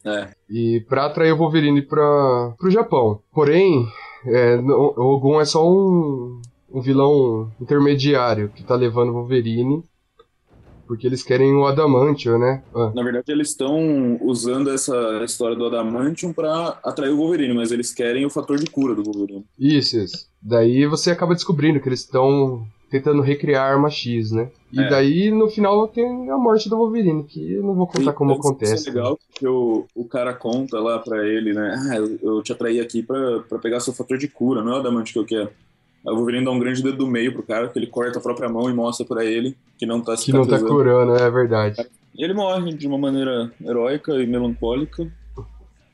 É. 0.04 0.30
E 0.50 0.82
pra 0.90 1.06
atrair 1.06 1.32
o 1.32 1.38
Wolverine 1.38 1.82
pra, 1.82 2.54
pro 2.58 2.72
Japão. 2.72 3.22
Porém, 3.32 3.88
é, 4.26 4.56
o 4.58 5.16
Ogum 5.16 5.40
é 5.40 5.46
só 5.46 5.68
um, 5.68 6.42
um 6.72 6.82
vilão 6.82 7.52
intermediário 7.62 8.50
que 8.50 8.64
tá 8.64 8.76
levando 8.76 9.10
o 9.10 9.14
Wolverine. 9.14 9.84
Porque 10.88 11.08
eles 11.08 11.24
querem 11.24 11.54
o 11.56 11.66
Adamantio, 11.66 12.38
né? 12.38 12.64
Ah, 12.76 12.92
Na 12.96 13.02
verdade, 13.04 13.32
eles 13.32 13.50
estão 13.50 14.18
usando 14.22 14.70
essa 14.70 14.96
história 15.24 15.56
do 15.56 15.66
Adamantium 15.66 16.32
pra 16.32 16.78
atrair 16.84 17.12
o 17.12 17.18
Wolverine, 17.18 17.54
mas 17.54 17.72
eles 17.72 17.94
querem 17.94 18.26
o 18.26 18.30
fator 18.30 18.58
de 18.58 18.70
cura 18.70 18.94
do 18.94 19.04
Wolverine. 19.04 19.46
isso, 19.60 19.98
isso. 19.98 20.28
Daí 20.42 20.86
você 20.86 21.12
acaba 21.12 21.34
descobrindo 21.34 21.80
que 21.80 21.90
eles 21.90 22.02
estão 22.02 22.66
tentando 22.88 23.22
recriar 23.22 23.64
a 23.66 23.74
arma 23.74 23.90
X, 23.90 24.32
né? 24.32 24.50
E 24.72 24.80
É. 24.80 24.88
daí 24.90 25.32
no 25.32 25.50
final 25.50 25.88
tem 25.88 26.30
a 26.30 26.38
morte 26.38 26.70
do 26.70 26.78
Wolverine, 26.78 27.24
que 27.24 27.54
eu 27.54 27.64
não 27.64 27.74
vou 27.74 27.88
contar 27.88 28.14
como 28.14 28.32
Isso 28.32 28.40
acontece. 28.42 28.88
é 28.88 28.92
legal, 28.92 29.18
porque 29.28 29.48
o, 29.48 29.86
o 29.96 30.06
cara 30.06 30.34
conta 30.36 30.80
lá 30.80 31.00
pra 31.00 31.28
ele, 31.28 31.52
né? 31.52 31.76
Ah, 31.92 31.96
eu, 31.98 32.18
eu 32.22 32.44
te 32.44 32.52
atraí 32.54 32.80
aqui 32.80 33.02
pra, 33.02 33.40
pra 33.50 33.58
pegar 33.58 33.80
seu 33.80 33.92
fator 33.92 34.18
de 34.20 34.28
cura, 34.28 34.64
não 34.64 34.74
é 34.74 34.76
o 34.76 34.80
Adamante 34.80 35.12
que 35.12 35.20
eu 35.20 35.26
quero. 35.26 35.50
O 36.06 36.16
Wolverine 36.16 36.46
dá 36.46 36.52
um 36.52 36.60
grande 36.60 36.84
dedo 36.84 36.98
do 36.98 37.08
meio 37.08 37.34
pro 37.34 37.42
cara, 37.44 37.68
que 37.68 37.80
ele 37.80 37.88
corta 37.88 38.20
a 38.20 38.22
própria 38.22 38.48
mão 38.48 38.70
e 38.70 38.74
mostra 38.74 39.06
pra 39.06 39.26
ele 39.26 39.56
que 39.78 39.86
não 39.86 40.02
tá 40.02 40.16
Que 40.16 40.32
não 40.32 40.46
tá 40.46 40.60
curando, 40.60 41.16
é 41.16 41.30
verdade. 41.32 41.86
E 42.18 42.24
ele 42.24 42.34
morre 42.34 42.74
de 42.74 42.88
uma 42.88 42.98
maneira 42.98 43.52
heróica 43.64 44.14
e 44.22 44.28
melancólica. 44.28 45.12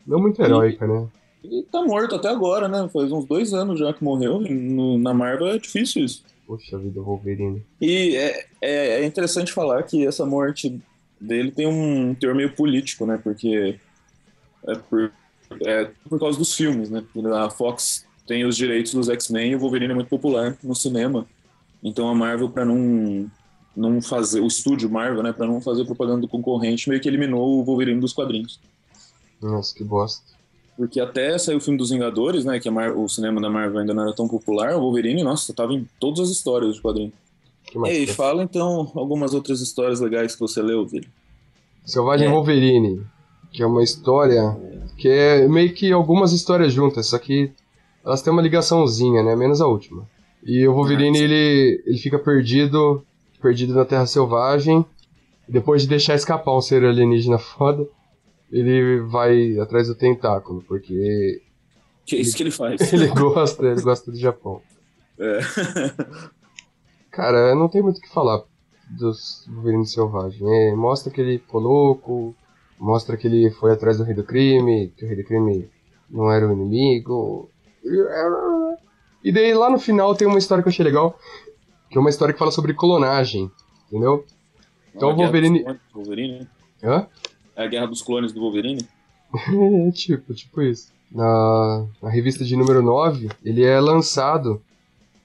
Não 0.05 0.19
muito 0.19 0.41
heróica, 0.41 0.85
né? 0.85 1.07
E 1.43 1.63
tá 1.71 1.81
morto 1.83 2.15
até 2.15 2.27
agora, 2.29 2.67
né? 2.67 2.87
Faz 2.93 3.11
uns 3.11 3.25
dois 3.25 3.53
anos 3.53 3.79
já 3.79 3.91
que 3.93 4.03
morreu. 4.03 4.41
e 4.45 4.53
no- 4.53 4.97
na 4.99 5.13
Marvel 5.13 5.47
é 5.47 5.57
difícil 5.57 6.03
isso. 6.05 6.23
Poxa 6.45 6.77
vida, 6.77 7.01
Wolverine. 7.01 7.63
E 7.79 8.15
é, 8.15 8.45
é, 8.61 9.01
é 9.01 9.05
interessante 9.05 9.51
falar 9.53 9.81
que 9.83 10.05
essa 10.05 10.25
morte 10.25 10.79
dele 11.19 11.49
tem 11.51 11.65
um 11.65 12.13
teor 12.13 12.35
meio 12.35 12.53
político, 12.53 13.05
né? 13.05 13.17
Porque 13.23 13.79
é 14.67 14.75
por, 14.75 15.11
é 15.65 15.87
por 16.09 16.19
causa 16.19 16.37
dos 16.37 16.53
filmes, 16.53 16.89
né? 16.89 17.03
A 17.33 17.49
Fox 17.49 18.05
tem 18.31 18.45
os 18.45 18.55
direitos 18.55 18.93
dos 18.93 19.09
X-Men 19.09 19.51
e 19.51 19.55
o 19.57 19.59
Wolverine 19.59 19.91
é 19.91 19.95
muito 19.95 20.07
popular 20.07 20.57
no 20.63 20.73
cinema. 20.73 21.25
Então 21.83 22.07
a 22.07 22.15
Marvel, 22.15 22.49
pra 22.49 22.63
não, 22.63 23.29
não 23.75 24.01
fazer, 24.01 24.39
o 24.39 24.47
estúdio 24.47 24.89
Marvel, 24.89 25.21
né? 25.21 25.33
Pra 25.33 25.45
não 25.45 25.59
fazer 25.59 25.83
propaganda 25.83 26.21
do 26.21 26.29
concorrente, 26.29 26.87
meio 26.87 27.01
que 27.01 27.09
eliminou 27.09 27.59
o 27.59 27.63
Wolverine 27.65 27.99
dos 27.99 28.13
quadrinhos. 28.13 28.57
Nossa, 29.41 29.75
que 29.75 29.83
bosta. 29.83 30.23
Porque 30.77 31.01
até 31.01 31.37
saiu 31.37 31.57
o 31.57 31.61
filme 31.61 31.77
dos 31.77 31.89
Vingadores, 31.89 32.45
né? 32.45 32.57
Que 32.57 32.69
a 32.69 32.71
Mar- 32.71 32.95
o 32.97 33.09
cinema 33.09 33.41
da 33.41 33.49
Marvel 33.49 33.79
ainda 33.81 33.93
não 33.93 34.03
era 34.03 34.15
tão 34.15 34.29
popular. 34.29 34.75
O 34.77 34.79
Wolverine, 34.79 35.23
nossa, 35.23 35.53
tava 35.53 35.73
em 35.73 35.85
todas 35.99 36.21
as 36.21 36.29
histórias 36.29 36.75
de 36.75 36.81
quadrinhos. 36.81 37.13
Que 37.65 37.77
mais 37.77 37.93
Ei, 37.93 38.05
tem? 38.05 38.15
fala 38.15 38.43
então 38.43 38.89
algumas 38.95 39.33
outras 39.33 39.59
histórias 39.59 39.99
legais 39.99 40.35
que 40.35 40.39
você 40.39 40.61
leu, 40.61 40.85
Vili. 40.87 41.09
Selvagem 41.85 42.27
É. 42.27 42.31
Wolverine, 42.31 43.01
que 43.51 43.61
é 43.61 43.65
uma 43.65 43.83
história 43.83 44.57
que 44.97 45.09
é 45.09 45.47
meio 45.49 45.73
que 45.73 45.91
algumas 45.91 46.31
histórias 46.31 46.71
juntas, 46.71 47.07
só 47.07 47.17
que 47.19 47.51
elas 48.03 48.21
têm 48.21 48.33
uma 48.33 48.41
ligaçãozinha, 48.41 49.23
né? 49.23 49.35
Menos 49.35 49.61
a 49.61 49.67
última. 49.67 50.07
E 50.43 50.67
o 50.67 50.73
Wolverine, 50.73 51.19
Ah, 51.19 51.23
ele, 51.23 51.83
ele 51.85 51.97
fica 51.97 52.17
perdido, 52.17 53.03
perdido 53.41 53.73
na 53.73 53.85
Terra 53.85 54.05
Selvagem. 54.05 54.83
Depois 55.47 55.83
de 55.83 55.87
deixar 55.89 56.15
escapar 56.15 56.55
um 56.55 56.61
ser 56.61 56.83
alienígena 56.83 57.37
foda, 57.37 57.85
ele 58.51 59.01
vai 59.01 59.59
atrás 59.59 59.87
do 59.87 59.95
tentáculo, 59.95 60.63
porque 60.67 61.41
Que 62.05 62.15
é 62.15 62.19
isso 62.19 62.35
que 62.35 62.43
ele 62.43 62.51
faz. 62.51 62.81
ele 62.93 63.07
gosta, 63.07 63.65
ele 63.65 63.81
gosta 63.81 64.11
do 64.11 64.17
Japão. 64.17 64.61
É. 65.19 65.39
Cara, 67.11 67.53
não 67.53 67.67
tem 67.67 67.81
muito 67.81 67.97
o 67.97 68.01
que 68.01 68.09
falar 68.09 68.41
dos 68.89 69.45
Wolverine 69.47 69.85
Selvagem. 69.85 70.41
É, 70.47 70.73
mostra 70.75 71.11
que 71.11 71.21
ele 71.21 71.37
ficou 71.37 71.61
louco, 71.61 72.35
mostra 72.79 73.15
que 73.15 73.27
ele 73.27 73.51
foi 73.51 73.73
atrás 73.73 73.97
do 73.97 74.03
Rei 74.03 74.15
do 74.15 74.23
Crime, 74.23 74.91
que 74.97 75.05
o 75.05 75.07
Rei 75.07 75.17
do 75.17 75.23
Crime 75.23 75.69
não 76.09 76.31
era 76.31 76.47
o 76.47 76.51
inimigo. 76.51 77.50
E 79.23 79.31
daí 79.31 79.53
lá 79.53 79.69
no 79.69 79.79
final 79.79 80.15
tem 80.15 80.27
uma 80.27 80.37
história 80.39 80.61
que 80.63 80.67
eu 80.67 80.71
achei 80.71 80.83
legal, 80.85 81.17
que 81.89 81.97
é 81.97 82.01
uma 82.01 82.09
história 82.09 82.33
que 82.33 82.39
fala 82.39 82.51
sobre 82.51 82.73
clonagem, 82.73 83.51
entendeu? 83.87 84.25
Então 84.95 85.09
É 85.09 85.11
a 85.11 85.15
o 85.15 85.17
Wolverine- 85.17 85.63
do 85.63 85.79
Wolverine. 85.93 86.47
Hã? 86.83 87.07
É 87.55 87.63
a 87.63 87.67
Guerra 87.67 87.87
dos 87.87 88.01
Clones 88.01 88.31
do 88.33 88.39
Wolverine? 88.41 88.87
É, 89.33 89.91
tipo, 89.91 90.33
tipo 90.33 90.61
isso. 90.61 90.91
Na, 91.11 91.85
na 92.01 92.09
revista 92.09 92.43
de 92.43 92.55
número 92.55 92.81
9, 92.81 93.29
ele 93.43 93.63
é 93.63 93.79
lançado, 93.79 94.61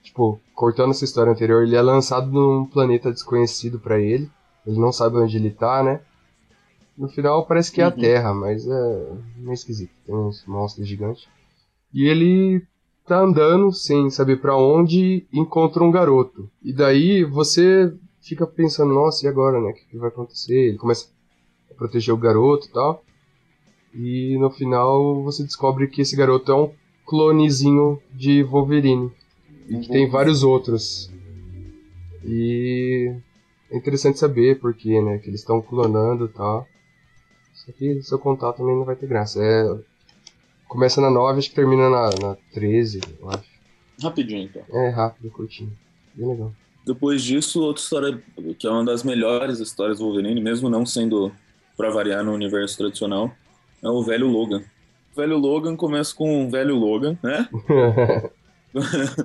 tipo, 0.02 0.40
cortando 0.54 0.90
essa 0.90 1.04
história 1.04 1.32
anterior, 1.32 1.62
ele 1.62 1.76
é 1.76 1.82
lançado 1.82 2.30
num 2.30 2.66
planeta 2.66 3.10
desconhecido 3.12 3.78
pra 3.78 3.98
ele. 4.00 4.28
Ele 4.66 4.78
não 4.80 4.90
sabe 4.92 5.16
onde 5.16 5.36
ele 5.36 5.50
tá, 5.50 5.82
né? 5.82 6.00
No 6.98 7.08
final 7.08 7.46
parece 7.46 7.70
que 7.70 7.80
é 7.80 7.84
a 7.84 7.88
Uhum. 7.88 7.96
Terra, 8.00 8.34
mas 8.34 8.66
é 8.66 9.06
meio 9.36 9.52
esquisito. 9.52 9.92
Tem 10.04 10.14
uns 10.14 10.44
monstros 10.46 10.88
gigantes. 10.88 11.28
E 11.93 12.05
ele 12.09 12.62
tá 13.07 13.21
andando 13.21 13.73
sem 13.73 14.11
saber 14.11 14.40
pra 14.40 14.57
onde 14.57 15.26
e 15.33 15.38
encontra 15.38 15.83
um 15.83 15.90
garoto. 15.90 16.50
E 16.62 16.73
daí 16.73 17.25
você 17.25 17.93
fica 18.21 18.47
pensando, 18.47 18.93
nossa, 18.93 19.25
e 19.25 19.28
agora, 19.28 19.61
né? 19.61 19.71
O 19.71 19.75
que, 19.75 19.87
que 19.87 19.97
vai 19.97 20.09
acontecer? 20.09 20.69
Ele 20.69 20.78
começa 20.78 21.09
a 21.71 21.75
proteger 21.75 22.12
o 22.12 22.19
garoto 22.19 22.66
e 22.66 22.71
tal. 22.71 23.05
E 23.95 24.37
no 24.38 24.50
final 24.50 25.23
você 25.23 25.43
descobre 25.45 25.87
que 25.87 26.02
esse 26.02 26.16
garoto 26.16 26.50
é 26.50 26.55
um 26.55 26.73
clonezinho 27.07 28.00
de 28.12 28.43
Wolverine. 28.43 29.12
E 29.69 29.78
que 29.78 29.88
tem 29.88 30.09
vários 30.09 30.43
outros. 30.43 31.11
E 32.25 33.14
é 33.71 33.76
interessante 33.76 34.19
saber 34.19 34.59
por 34.61 34.75
quê, 34.75 35.00
né? 35.00 35.19
Que 35.19 35.28
eles 35.31 35.40
estão 35.40 35.62
clonando 35.62 36.26
e 36.26 36.28
tal. 36.28 36.66
Só 37.55 37.73
que 37.73 38.02
seu 38.02 38.19
contato 38.19 38.59
também 38.59 38.76
não 38.76 38.85
vai 38.85 38.97
ter 38.97 39.07
graça. 39.07 39.43
É 39.43 39.78
Começa 40.68 41.00
na 41.00 41.11
9, 41.11 41.38
acho 41.38 41.49
que 41.50 41.54
termina 41.54 41.88
na, 41.88 42.11
na 42.20 42.37
13, 42.52 43.00
eu 43.20 43.30
acho. 43.30 43.44
Rapidinho, 44.02 44.42
então. 44.42 44.62
É 44.68 44.90
rápido, 44.90 45.30
curtinho. 45.30 45.73
Bem 46.14 46.28
legal. 46.28 46.52
Depois 46.85 47.23
disso, 47.23 47.62
outra 47.62 47.82
história 47.82 48.23
que 48.58 48.66
é 48.66 48.70
uma 48.70 48.85
das 48.85 49.02
melhores 49.02 49.58
histórias 49.58 49.99
do 49.99 50.04
Wolverine, 50.04 50.40
mesmo 50.40 50.68
não 50.68 50.87
sendo 50.87 51.32
pra 51.76 51.90
variar 51.90 52.25
no 52.25 52.32
universo 52.32 52.78
tradicional, 52.78 53.30
é 53.82 53.88
o 53.88 54.02
velho 54.02 54.28
Logan. 54.28 54.62
O 55.12 55.16
velho 55.16 55.37
Logan 55.37 55.76
começa 55.76 56.14
com 56.14 56.46
o 56.46 56.50
velho 56.50 56.76
Logan, 56.76 57.18
né? 57.23 57.49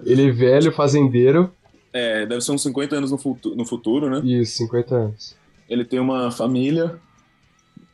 Ele 0.05 0.29
é 0.29 0.31
velho, 0.31 0.71
fazendeiro. 0.71 1.51
É, 1.93 2.25
deve 2.25 2.41
ser 2.41 2.53
uns 2.53 2.63
50 2.63 2.95
anos 2.95 3.12
no, 3.12 3.17
futu 3.17 3.55
no 3.55 3.65
futuro, 3.65 4.10
né? 4.10 4.21
Isso, 4.24 4.57
50 4.57 4.95
anos. 4.95 5.38
Ele 5.69 5.83
tem 5.83 6.00
uma 6.00 6.31
família 6.31 7.00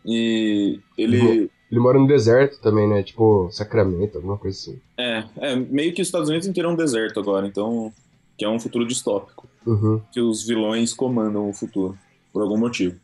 e 0.05 0.79
ele. 0.97 1.49
Ele 1.69 1.79
mora 1.79 1.99
no 1.99 2.07
deserto 2.07 2.61
também, 2.61 2.87
né? 2.87 3.03
Tipo, 3.03 3.49
Sacramento, 3.51 4.17
alguma 4.17 4.37
coisa 4.37 4.57
assim. 4.57 4.79
É, 4.97 5.23
é 5.37 5.55
meio 5.55 5.93
que 5.93 6.01
os 6.01 6.07
Estados 6.07 6.29
Unidos 6.29 6.47
inteiro 6.47 6.69
é 6.69 6.71
um 6.71 6.75
deserto 6.75 7.19
agora, 7.19 7.45
então. 7.45 7.91
Que 8.37 8.45
é 8.45 8.49
um 8.49 8.59
futuro 8.59 8.87
distópico. 8.87 9.47
Uhum. 9.65 10.01
Que 10.11 10.21
os 10.21 10.45
vilões 10.45 10.93
comandam 10.93 11.49
o 11.49 11.53
futuro, 11.53 11.97
por 12.31 12.41
algum 12.41 12.57
motivo. 12.57 12.95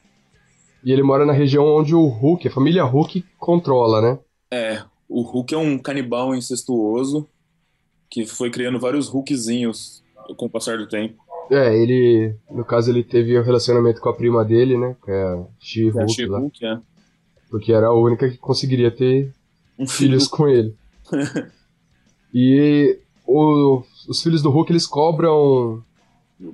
E 0.83 0.91
ele 0.91 1.01
mora 1.01 1.25
na 1.25 1.33
região 1.33 1.65
onde 1.65 1.95
o 1.95 2.05
Hulk, 2.05 2.47
a 2.47 2.51
família 2.51 2.83
Hulk, 2.83 3.25
controla, 3.39 4.01
né? 4.01 4.19
É, 4.51 4.83
o 5.09 5.21
Hulk 5.21 5.53
é 5.53 5.57
um 5.57 5.77
canibal 5.77 6.35
incestuoso 6.35 7.27
que 8.09 8.25
foi 8.25 8.49
criando 8.51 8.79
vários 8.79 9.07
Hulkzinhos 9.07 10.03
com 10.37 10.45
o 10.45 10.49
passar 10.49 10.77
do 10.77 10.87
tempo. 10.87 11.21
É, 11.49 11.75
ele. 11.75 12.35
No 12.49 12.63
caso, 12.63 12.91
ele 12.91 13.03
teve 13.03 13.37
um 13.37 13.43
relacionamento 13.43 13.99
com 13.99 14.09
a 14.09 14.15
prima 14.15 14.45
dele, 14.45 14.77
né? 14.77 14.95
Que 15.03 15.11
é 15.11 15.23
a 15.23 15.35
É 15.35 15.45
She-Hulk 15.59 16.25
lá. 16.27 16.39
She-Hulk, 16.39 16.65
é. 16.65 16.79
Porque 17.53 17.71
era 17.71 17.85
a 17.85 17.93
única 17.93 18.27
que 18.27 18.37
conseguiria 18.39 18.89
ter 18.89 19.31
Um 19.77 19.85
filho. 19.85 20.09
filhos 20.09 20.27
com 20.27 20.47
ele. 20.49 20.73
e 22.33 22.97
o- 23.27 23.83
os 24.09 24.23
filhos 24.23 24.41
do 24.41 24.49
Hulk, 24.49 24.71
eles 24.71 24.87
cobram 24.87 25.83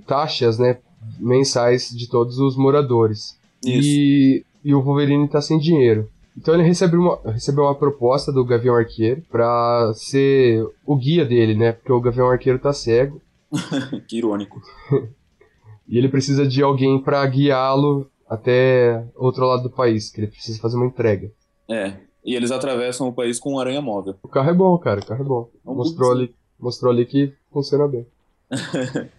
taxas, 0.05 0.59
né? 0.59 0.77
Mensais 1.17 1.89
de 1.89 2.09
todos 2.09 2.37
os 2.37 2.57
moradores. 2.57 3.39
Isso. 3.65 3.87
E, 3.87 4.45
e 4.63 4.75
o 4.75 4.81
Wolverine 4.81 5.29
tá 5.29 5.41
sem 5.41 5.57
dinheiro. 5.57 6.09
Então 6.37 6.53
ele 6.53 6.63
recebe 6.63 6.97
uma, 6.97 7.17
recebeu 7.31 7.63
uma 7.63 7.75
proposta 7.75 8.29
do 8.29 8.43
Gavião 8.43 8.75
Arqueiro 8.75 9.21
pra 9.31 9.93
ser 9.95 10.61
o 10.85 10.97
guia 10.97 11.23
dele, 11.25 11.55
né? 11.55 11.71
Porque 11.71 11.93
o 11.93 12.01
Gavião 12.01 12.29
Arqueiro 12.29 12.59
tá 12.59 12.73
cego 12.73 13.21
que 14.05 14.17
irônico. 14.17 14.61
e 15.87 15.97
ele 15.97 16.09
precisa 16.09 16.45
de 16.45 16.61
alguém 16.61 17.01
pra 17.01 17.25
guiá-lo 17.25 18.05
até 18.29 19.03
outro 19.15 19.45
lado 19.45 19.63
do 19.63 19.69
país, 19.69 20.09
que 20.09 20.19
ele 20.21 20.27
precisa 20.27 20.59
fazer 20.59 20.77
uma 20.77 20.85
entrega. 20.85 21.31
É. 21.69 21.93
E 22.23 22.35
eles 22.35 22.51
atravessam 22.51 23.07
o 23.07 23.13
país 23.13 23.39
com 23.39 23.53
um 23.53 23.59
aranha 23.59 23.81
móvel. 23.81 24.15
O 24.21 24.27
carro 24.27 24.49
é 24.49 24.53
bom, 24.53 24.77
cara, 24.77 24.99
o 24.99 25.05
carro 25.05 25.21
é 25.23 25.27
bom. 25.27 25.49
É 25.65 25.69
um 25.69 25.75
Mostrou 25.75 26.11
ali, 26.11 26.33
mostrou 26.59 26.91
ali 26.91 27.05
que 27.05 27.33
funciona 27.51 27.87
bem. 27.87 28.05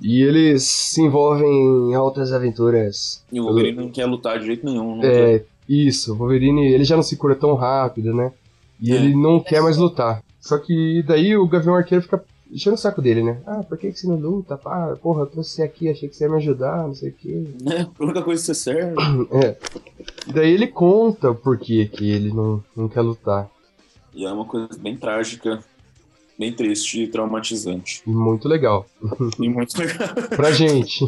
e 0.00 0.22
eles 0.22 0.62
se 0.64 1.02
envolvem 1.02 1.48
em 1.90 1.94
altas 1.94 2.32
aventuras. 2.32 3.24
E 3.32 3.40
o 3.40 3.44
Wolverine 3.44 3.76
não 3.76 3.90
quer 3.90 4.06
lutar 4.06 4.38
de 4.38 4.46
jeito 4.46 4.64
nenhum. 4.64 4.96
não 4.96 5.00
quer. 5.02 5.36
É, 5.36 5.44
isso, 5.68 6.12
o 6.14 6.16
Wolverine, 6.16 6.66
ele 6.66 6.84
já 6.84 6.96
não 6.96 7.02
se 7.02 7.16
cura 7.16 7.34
tão 7.34 7.54
rápido, 7.54 8.14
né? 8.14 8.32
E 8.80 8.92
É. 8.92 8.96
ele 8.96 9.14
não 9.14 9.40
quer 9.40 9.62
mais 9.62 9.76
lutar. 9.76 10.22
Só 10.40 10.58
que 10.58 11.02
daí 11.06 11.36
o 11.36 11.46
Gavião 11.48 11.74
Arqueiro 11.74 12.02
fica 12.02 12.22
enchendo 12.50 12.74
o 12.74 12.78
saco 12.78 13.02
dele, 13.02 13.22
né? 13.22 13.40
Ah, 13.46 13.62
por 13.62 13.76
que, 13.78 13.90
que 13.90 13.98
você 13.98 14.06
não 14.06 14.16
luta? 14.16 14.56
Pá, 14.56 14.96
porra, 15.02 15.22
eu 15.22 15.26
trouxe 15.26 15.50
você 15.50 15.62
aqui, 15.62 15.88
achei 15.88 16.08
que 16.08 16.16
você 16.16 16.24
ia 16.24 16.30
me 16.30 16.36
ajudar, 16.36 16.86
não 16.86 16.94
sei 16.94 17.10
o 17.10 17.12
quê. 17.12 17.44
Né? 17.62 17.88
A 17.98 18.04
única 18.04 18.22
coisa 18.22 18.40
que 18.40 18.46
você 18.46 18.54
serve. 18.54 18.94
É. 19.32 19.56
Daí 20.32 20.52
ele 20.52 20.66
conta 20.66 21.30
o 21.30 21.34
porquê 21.34 21.86
que 21.86 22.10
ele 22.10 22.32
não, 22.32 22.62
não 22.76 22.88
quer 22.88 23.00
lutar. 23.00 23.50
E 24.14 24.24
é 24.24 24.32
uma 24.32 24.44
coisa 24.44 24.68
bem 24.78 24.96
trágica, 24.96 25.62
bem 26.38 26.52
triste 26.52 27.02
e 27.02 27.08
traumatizante. 27.08 28.02
E 28.06 28.10
muito 28.10 28.48
legal. 28.48 28.86
E 29.38 29.48
muito 29.48 29.78
legal. 29.78 30.08
Pra 30.34 30.50
gente. 30.50 31.04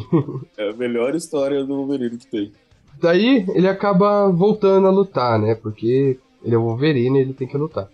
É 0.56 0.70
a 0.70 0.72
melhor 0.74 1.14
história 1.14 1.64
do 1.64 1.76
Wolverine 1.76 2.18
que 2.18 2.26
tem. 2.26 2.52
Daí 3.00 3.46
ele 3.54 3.68
acaba 3.68 4.28
voltando 4.28 4.88
a 4.88 4.90
lutar, 4.90 5.38
né? 5.38 5.54
Porque 5.54 6.18
ele 6.42 6.54
é 6.54 6.58
o 6.58 6.62
Wolverine 6.62 7.18
e 7.18 7.22
ele 7.22 7.32
tem 7.32 7.46
que 7.46 7.56
lutar. 7.56 7.88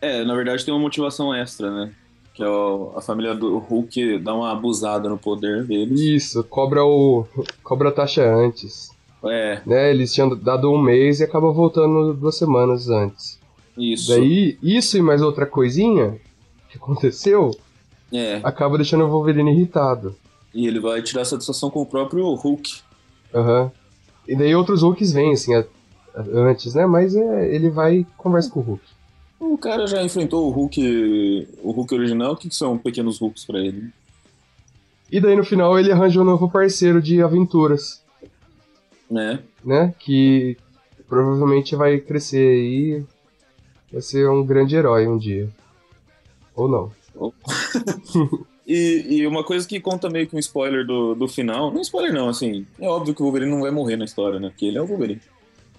É, 0.00 0.24
na 0.24 0.34
verdade 0.34 0.64
tem 0.64 0.74
uma 0.74 0.80
motivação 0.80 1.34
extra, 1.34 1.70
né? 1.70 1.92
Que 2.34 2.42
é 2.42 2.48
o- 2.48 2.92
a 2.96 3.00
família 3.02 3.34
do 3.34 3.58
Hulk 3.58 4.18
dá 4.18 4.34
uma 4.34 4.50
abusada 4.52 5.08
no 5.08 5.18
poder 5.18 5.64
deles. 5.64 6.00
Isso, 6.00 6.42
cobra 6.44 6.84
o. 6.84 7.26
cobra 7.62 7.90
a 7.90 7.92
taxa 7.92 8.22
antes. 8.24 8.90
É, 9.24 9.60
Né? 9.64 9.90
Eles 9.90 10.12
tinham 10.12 10.34
dado 10.36 10.70
um 10.72 10.80
mês 10.82 11.20
e 11.20 11.24
acaba 11.24 11.52
voltando 11.52 12.12
duas 12.14 12.36
semanas 12.36 12.88
antes. 12.88 13.38
isso. 13.76 14.10
Daí, 14.10 14.58
isso 14.62 14.98
e 14.98 15.02
mais 15.02 15.22
outra 15.22 15.46
coisinha 15.46 16.18
que 16.70 16.76
aconteceu 16.76 17.54
É, 18.12 18.40
acaba 18.42 18.76
deixando 18.76 19.04
o 19.04 19.08
Wolverine 19.08 19.52
irritado. 19.52 20.16
e 20.54 20.66
ele 20.66 20.80
vai 20.80 21.00
tirar 21.02 21.24
satisfação 21.24 21.70
com 21.70 21.80
o 21.82 21.86
próprio 21.86 22.34
Hulk. 22.34 22.80
Aham. 23.34 23.70
E 24.26 24.34
daí 24.36 24.54
outros 24.54 24.82
Hulks 24.82 25.12
vêm, 25.12 25.32
assim, 25.32 25.54
a- 25.54 25.64
a- 26.14 26.20
antes, 26.34 26.74
né? 26.74 26.84
Mas 26.86 27.14
é, 27.14 27.54
ele 27.54 27.70
vai 27.70 27.98
e 27.98 28.04
conversa 28.18 28.50
com 28.50 28.60
o 28.60 28.62
Hulk. 28.62 28.82
O 29.44 29.58
cara 29.58 29.88
já 29.88 30.00
enfrentou 30.02 30.46
o 30.46 30.50
Hulk, 30.50 31.48
o 31.64 31.72
Hulk 31.72 31.94
original, 31.94 32.32
o 32.32 32.36
que, 32.36 32.48
que 32.48 32.54
são 32.54 32.78
pequenos 32.78 33.20
Hulks 33.20 33.44
pra 33.44 33.58
ele? 33.58 33.90
E 35.10 35.20
daí 35.20 35.34
no 35.34 35.44
final 35.44 35.76
ele 35.78 35.90
arranja 35.90 36.20
um 36.20 36.24
novo 36.24 36.48
parceiro 36.48 37.02
de 37.02 37.20
aventuras, 37.20 38.02
Né? 39.10 39.40
né? 39.64 39.92
Que 39.98 40.56
provavelmente 41.08 41.74
vai 41.74 41.98
crescer 41.98 42.38
aí. 42.38 43.04
Vai 43.92 44.00
ser 44.00 44.28
um 44.30 44.46
grande 44.46 44.76
herói 44.76 45.08
um 45.08 45.18
dia. 45.18 45.50
Ou 46.54 46.68
não. 46.68 46.92
E, 48.64 49.04
e 49.08 49.26
uma 49.26 49.42
coisa 49.42 49.66
que 49.66 49.80
conta 49.80 50.08
meio 50.08 50.28
que 50.28 50.36
um 50.36 50.38
spoiler 50.38 50.86
do, 50.86 51.16
do 51.16 51.26
final, 51.26 51.72
não 51.72 51.80
spoiler 51.80 52.12
não, 52.12 52.28
assim, 52.28 52.64
é 52.78 52.88
óbvio 52.88 53.12
que 53.12 53.20
o 53.20 53.24
Wolverine 53.24 53.50
não 53.50 53.60
vai 53.60 53.72
morrer 53.72 53.96
na 53.96 54.04
história, 54.04 54.38
né? 54.38 54.50
Porque 54.50 54.66
ele 54.66 54.78
é 54.78 54.80
o 54.80 54.86
Wolverine. 54.86 55.20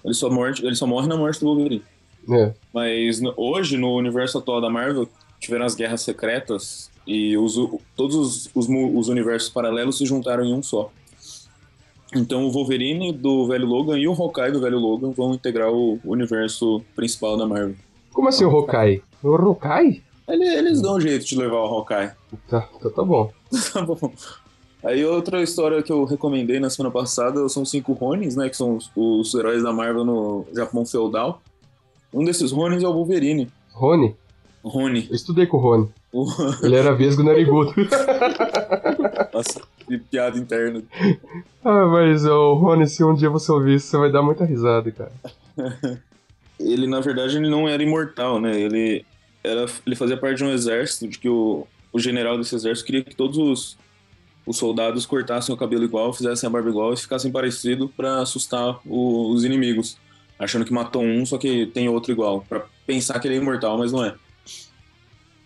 Ele 0.03 0.13
só, 0.13 0.29
morte, 0.29 0.65
ele 0.65 0.75
só 0.75 0.85
morre 0.85 1.07
na 1.07 1.15
morte 1.15 1.39
do 1.39 1.45
Wolverine. 1.45 1.81
É. 2.29 2.53
Mas 2.73 3.19
hoje, 3.35 3.77
no 3.77 3.95
universo 3.95 4.37
atual 4.37 4.61
da 4.61 4.69
Marvel, 4.69 5.07
tiveram 5.39 5.65
as 5.65 5.75
guerras 5.75 6.01
secretas 6.01 6.89
e 7.05 7.35
os, 7.37 7.55
todos 7.95 8.15
os, 8.15 8.49
os, 8.55 8.67
os 8.95 9.09
universos 9.09 9.49
paralelos 9.49 9.97
se 9.97 10.05
juntaram 10.05 10.43
em 10.45 10.53
um 10.53 10.63
só. 10.63 10.89
Então 12.15 12.45
o 12.45 12.51
Wolverine 12.51 13.11
do 13.11 13.47
velho 13.47 13.65
Logan 13.65 13.97
e 13.97 14.07
o 14.07 14.13
Hawkeye 14.13 14.51
do 14.51 14.61
velho 14.61 14.77
Logan 14.77 15.11
vão 15.11 15.33
integrar 15.33 15.71
o 15.71 15.99
universo 16.05 16.81
principal 16.95 17.35
da 17.37 17.45
Marvel. 17.47 17.75
Como 18.11 18.29
assim 18.29 18.45
o 18.45 18.49
Hawkeye? 18.51 19.01
O 19.23 19.35
Hawkeye? 19.35 20.03
Ele- 20.27 20.47
Eles 20.47 20.81
dão 20.81 20.95
um 20.95 21.01
jeito 21.01 21.25
de 21.25 21.35
levar 21.37 21.57
o 21.57 21.65
Hawkeye. 21.65 22.11
Tá, 22.47 22.61
tá, 22.81 22.89
tá 22.89 23.03
bom. 23.03 23.31
Tá 23.73 23.81
bom. 23.81 23.97
Aí 24.83 25.03
outra 25.05 25.41
história 25.41 25.81
que 25.81 25.91
eu 25.91 26.03
recomendei 26.03 26.59
na 26.59 26.69
semana 26.69 26.91
passada 26.93 27.47
são 27.49 27.63
cinco 27.65 27.93
Ronins, 27.93 28.35
né? 28.35 28.49
Que 28.49 28.57
são 28.57 28.75
os, 28.77 28.91
os 28.95 29.33
heróis 29.33 29.63
da 29.63 29.71
Marvel 29.73 30.03
no 30.05 30.45
Japão 30.53 30.85
feudal. 30.85 31.41
Um 32.13 32.23
desses 32.23 32.51
Ronins 32.51 32.83
é 32.83 32.87
o 32.87 32.93
Wolverine. 32.93 33.49
Rony? 33.71 34.15
Rony. 34.63 35.07
Eu 35.09 35.15
estudei 35.15 35.45
com 35.45 35.57
o 35.57 35.59
Rony. 35.59 35.89
O... 36.11 36.25
Ele 36.63 36.75
era 36.75 36.93
vesgo 36.93 37.23
narigudo. 37.23 37.73
Nossa, 39.33 39.61
que 39.85 39.97
piada 39.97 40.37
interna. 40.37 40.83
ah, 41.63 41.85
mas 41.87 42.25
o 42.25 42.53
Rony, 42.53 42.87
se 42.87 43.03
um 43.03 43.15
dia 43.15 43.29
você 43.29 43.51
ouvir 43.51 43.75
isso, 43.75 43.87
você 43.87 43.97
vai 43.97 44.11
dar 44.11 44.21
muita 44.21 44.45
risada, 44.45 44.91
cara. 44.91 45.11
Ele, 46.59 46.87
na 46.87 47.01
verdade, 47.01 47.35
ele 47.35 47.49
não 47.49 47.67
era 47.67 47.81
imortal, 47.83 48.39
né? 48.39 48.57
Ele, 48.57 49.03
era, 49.43 49.65
ele 49.85 49.95
fazia 49.95 50.15
parte 50.15 50.37
de 50.37 50.43
um 50.45 50.51
exército, 50.51 51.07
de 51.09 51.17
que 51.19 51.27
o, 51.27 51.67
o 51.91 51.99
general 51.99 52.37
desse 52.37 52.55
exército 52.55 52.85
queria 52.85 53.03
que 53.03 53.13
todos 53.15 53.37
os, 53.37 53.77
os 54.45 54.55
soldados 54.55 55.05
cortassem 55.05 55.53
o 55.53 55.57
cabelo 55.57 55.83
igual, 55.83 56.13
fizessem 56.13 56.47
a 56.47 56.49
barba 56.49 56.69
igual 56.69 56.93
e 56.93 56.97
ficassem 56.97 57.31
parecidos 57.31 57.89
pra 57.97 58.19
assustar 58.21 58.79
o- 58.85 59.31
os 59.31 59.43
inimigos. 59.43 59.97
Achando 60.37 60.65
que 60.65 60.73
matou 60.73 61.03
um, 61.03 61.25
só 61.25 61.37
que 61.37 61.67
tem 61.67 61.87
outro 61.87 62.11
igual. 62.11 62.45
Pra 62.47 62.65
pensar 62.85 63.19
que 63.19 63.27
ele 63.27 63.35
é 63.35 63.37
imortal, 63.37 63.77
mas 63.77 63.91
não 63.91 64.03
é. 64.03 64.15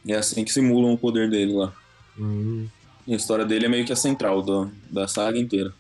E 0.06 0.14
é 0.14 0.18
assim 0.18 0.44
que 0.44 0.52
simulam 0.52 0.94
o 0.94 0.98
poder 0.98 1.30
dele 1.30 1.54
lá. 1.54 1.74
Hum. 2.18 2.68
E 3.06 3.14
a 3.14 3.18
história 3.18 3.46
dele 3.46 3.66
é 3.66 3.70
meio 3.70 3.86
que 3.86 3.94
a 3.94 3.96
central 3.96 4.42
do, 4.42 4.72
da 4.90 5.08
saga 5.08 5.38
inteira. 5.38 5.74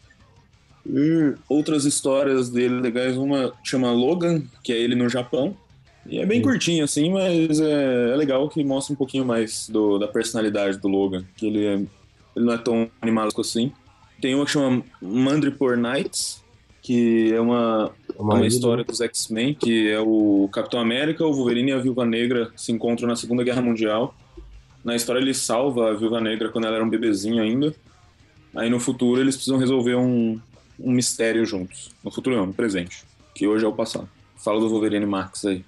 E 0.86 1.34
outras 1.50 1.84
histórias 1.86 2.50
dele 2.50 2.80
legais, 2.80 3.17
uma 3.17 3.54
chama 3.63 3.91
Logan, 3.91 4.43
que 4.63 4.72
é 4.72 4.78
ele 4.78 4.96
no 4.96 5.10
Japão. 5.10 5.56
E 6.06 6.20
é 6.20 6.26
bem 6.26 6.38
Sim. 6.39 6.43
curtinho 6.43 6.84
assim, 6.86 7.12
mas 7.12 7.60
é, 7.60 8.12
é 8.12 8.15
legal 8.15 8.48
que 8.48 8.63
mostra 8.63 8.93
um 8.93 8.96
pouquinho 8.96 9.26
mais 9.26 9.67
do- 9.67 9.98
da 9.98 10.08
personalidade 10.08 10.78
do 10.78 10.88
Logan. 10.88 11.26
Que 11.36 11.48
ele, 11.48 11.65
é, 11.65 11.74
ele 11.74 12.46
não 12.46 12.54
é 12.54 12.58
tão 12.58 12.89
animado 13.02 13.34
assim. 13.41 13.74
Tem 14.22 14.34
uma 14.34 14.46
que 14.46 14.52
chama 14.52 14.82
Mandripore 15.02 15.78
Nights, 15.80 16.41
que 16.82 17.34
é 17.34 17.41
uma, 17.41 17.91
uma 18.18 18.46
história 18.46 18.84
né? 18.84 18.88
dos 18.88 19.02
X-Men, 19.02 19.54
que 19.54 19.90
é 19.90 20.00
o 20.00 20.50
Capitão 20.52 20.80
América, 20.80 21.26
o 21.26 21.34
Wolverine 21.34 21.72
e 21.72 21.74
a 21.74 21.80
Viúva 21.80 22.06
Negra 22.06 22.52
se 22.56 22.72
encontram 22.72 23.08
na 23.08 23.16
Segunda 23.16 23.44
Guerra 23.44 23.62
Mundial. 23.62 24.16
Na 24.84 24.96
história 24.96 25.20
ele 25.20 25.34
salva 25.34 25.92
a 25.92 25.94
Viúva 25.94 26.20
Negra 26.20 26.50
quando 26.50 26.66
ela 26.66 26.76
era 26.76 26.86
um 26.86 26.90
bebezinho 26.90 27.42
ainda. 27.42 27.74
Aí 28.56 28.70
no 28.70 28.80
futuro 28.80 29.22
eles 29.22 29.36
precisam 29.36 29.60
resolver 29.60 29.96
um, 29.96 30.40
um 30.80 30.92
mistério 30.92 31.46
juntos. 31.46 31.92
No 32.04 32.12
futuro 32.12 32.36
não, 32.36 32.48
no 32.48 32.54
presente. 32.54 33.04
Que 33.36 33.48
hoje 33.48 33.66
é 33.66 33.68
o 33.68 33.74
passado. 33.74 34.10
Fala 34.36 34.60
do 34.60 34.70
Wolverine 34.70 35.06
Max 35.06 35.46
aí. 35.46 35.64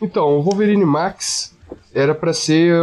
Então, 0.00 0.38
o 0.38 0.42
Wolverine 0.42 0.84
Max 0.84 1.56
era 1.92 2.14
pra 2.14 2.32
ser 2.32 2.82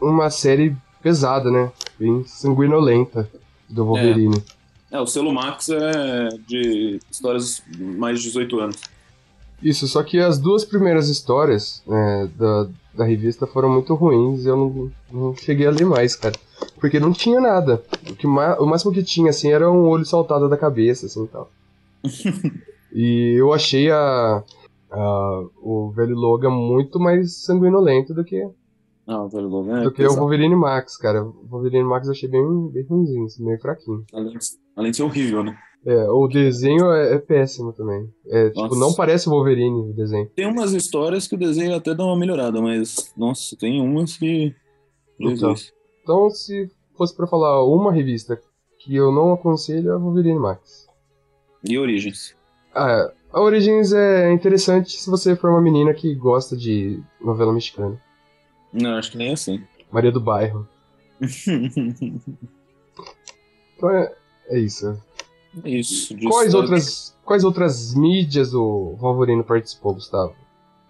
uma 0.00 0.30
série 0.30 0.74
pesada, 1.02 1.50
né? 1.50 1.70
Bem 1.98 2.24
sanguinolenta 2.26 3.30
do 3.68 3.84
Wolverine. 3.84 4.38
É, 4.38 4.55
o 5.00 5.06
selo 5.06 5.32
Max 5.32 5.68
é 5.68 6.28
de 6.46 7.00
histórias 7.10 7.62
mais 7.78 8.18
de 8.20 8.26
18 8.26 8.60
anos. 8.60 8.76
Isso, 9.62 9.88
só 9.88 10.02
que 10.02 10.18
as 10.18 10.38
duas 10.38 10.64
primeiras 10.64 11.08
histórias 11.08 11.82
né, 11.86 12.30
da, 12.36 12.68
da 12.94 13.04
revista 13.04 13.46
foram 13.46 13.70
muito 13.70 13.94
ruins 13.94 14.44
e 14.44 14.48
eu 14.48 14.56
não, 14.56 14.92
não 15.10 15.34
cheguei 15.34 15.66
a 15.66 15.70
ler 15.70 15.86
mais, 15.86 16.14
cara. 16.14 16.34
Porque 16.78 17.00
não 17.00 17.12
tinha 17.12 17.40
nada. 17.40 17.82
O, 18.10 18.14
que, 18.14 18.26
o 18.26 18.66
máximo 18.66 18.92
que 18.92 19.02
tinha, 19.02 19.30
assim, 19.30 19.50
era 19.50 19.70
um 19.70 19.88
olho 19.88 20.04
saltado 20.04 20.48
da 20.48 20.56
cabeça, 20.56 21.06
assim, 21.06 21.26
tal. 21.26 21.50
e 22.92 23.34
eu 23.38 23.52
achei 23.52 23.90
a, 23.90 24.42
a, 24.90 25.44
o 25.62 25.90
velho 25.90 26.14
Logan 26.14 26.50
muito 26.50 27.00
mais 27.00 27.36
sanguinolento 27.36 28.12
do 28.12 28.24
que 28.24 28.46
não, 29.06 29.26
o 29.26 29.28
velho 29.28 29.48
Logan 29.48 29.80
é 29.80 29.84
Do 29.84 29.92
que 29.92 29.98
pesado. 29.98 30.16
o 30.16 30.20
Wolverine 30.20 30.56
Max, 30.56 30.96
cara. 30.96 31.24
O 31.24 31.46
Wolverine 31.48 31.84
Max 31.84 32.06
eu 32.06 32.12
achei 32.12 32.28
bem, 32.28 32.68
bem 32.68 32.82
ruimzinho, 32.82 33.26
assim, 33.26 33.44
meio 33.44 33.60
fraquinho. 33.60 34.04
Além 34.12 34.36
de, 34.36 34.38
além 34.76 34.90
de 34.90 34.98
ser 34.98 35.02
horrível, 35.02 35.42
né? 35.42 35.58
É, 35.84 36.10
o 36.10 36.26
desenho 36.26 36.90
é, 36.92 37.14
é 37.14 37.18
péssimo 37.18 37.72
também. 37.72 38.12
É, 38.26 38.50
tipo, 38.50 38.74
não 38.74 38.92
parece 38.92 39.28
Wolverine 39.28 39.90
o 39.90 39.94
desenho. 39.94 40.28
Tem 40.34 40.46
umas 40.46 40.72
histórias 40.72 41.28
que 41.28 41.36
o 41.36 41.38
desenho 41.38 41.76
até 41.76 41.94
dá 41.94 42.04
uma 42.04 42.18
melhorada, 42.18 42.60
mas, 42.60 43.12
nossa, 43.16 43.56
tem 43.56 43.80
umas 43.80 44.16
que. 44.16 44.54
Então, 45.18 45.54
então 46.02 46.28
se 46.30 46.68
fosse 46.96 47.16
pra 47.16 47.26
falar 47.26 47.64
uma 47.64 47.92
revista 47.92 48.38
que 48.80 48.94
eu 48.94 49.12
não 49.12 49.32
aconselho, 49.32 49.90
é 49.90 49.94
a 49.94 49.98
Wolverine 49.98 50.38
Max. 50.38 50.88
E 51.64 51.78
Origins? 51.78 52.34
Ah, 52.74 53.12
a 53.32 53.40
Origins 53.40 53.92
é 53.92 54.32
interessante 54.32 55.00
se 55.00 55.08
você 55.08 55.36
for 55.36 55.50
uma 55.50 55.62
menina 55.62 55.94
que 55.94 56.14
gosta 56.14 56.56
de 56.56 57.00
novela 57.20 57.52
mexicana. 57.52 58.00
Não, 58.72 58.96
acho 58.96 59.12
que 59.12 59.18
nem 59.18 59.32
assim. 59.32 59.62
Maria 59.90 60.10
do 60.10 60.20
Bairro. 60.20 60.68
então 63.76 63.90
é, 63.90 64.14
é 64.48 64.58
isso. 64.58 65.00
Isso. 65.64 66.16
Quais 66.28 66.54
outras, 66.54 67.16
quais 67.24 67.44
outras 67.44 67.94
mídias 67.94 68.52
o 68.52 68.94
Wolverine 68.98 69.42
participou, 69.42 69.94
Gustavo? 69.94 70.34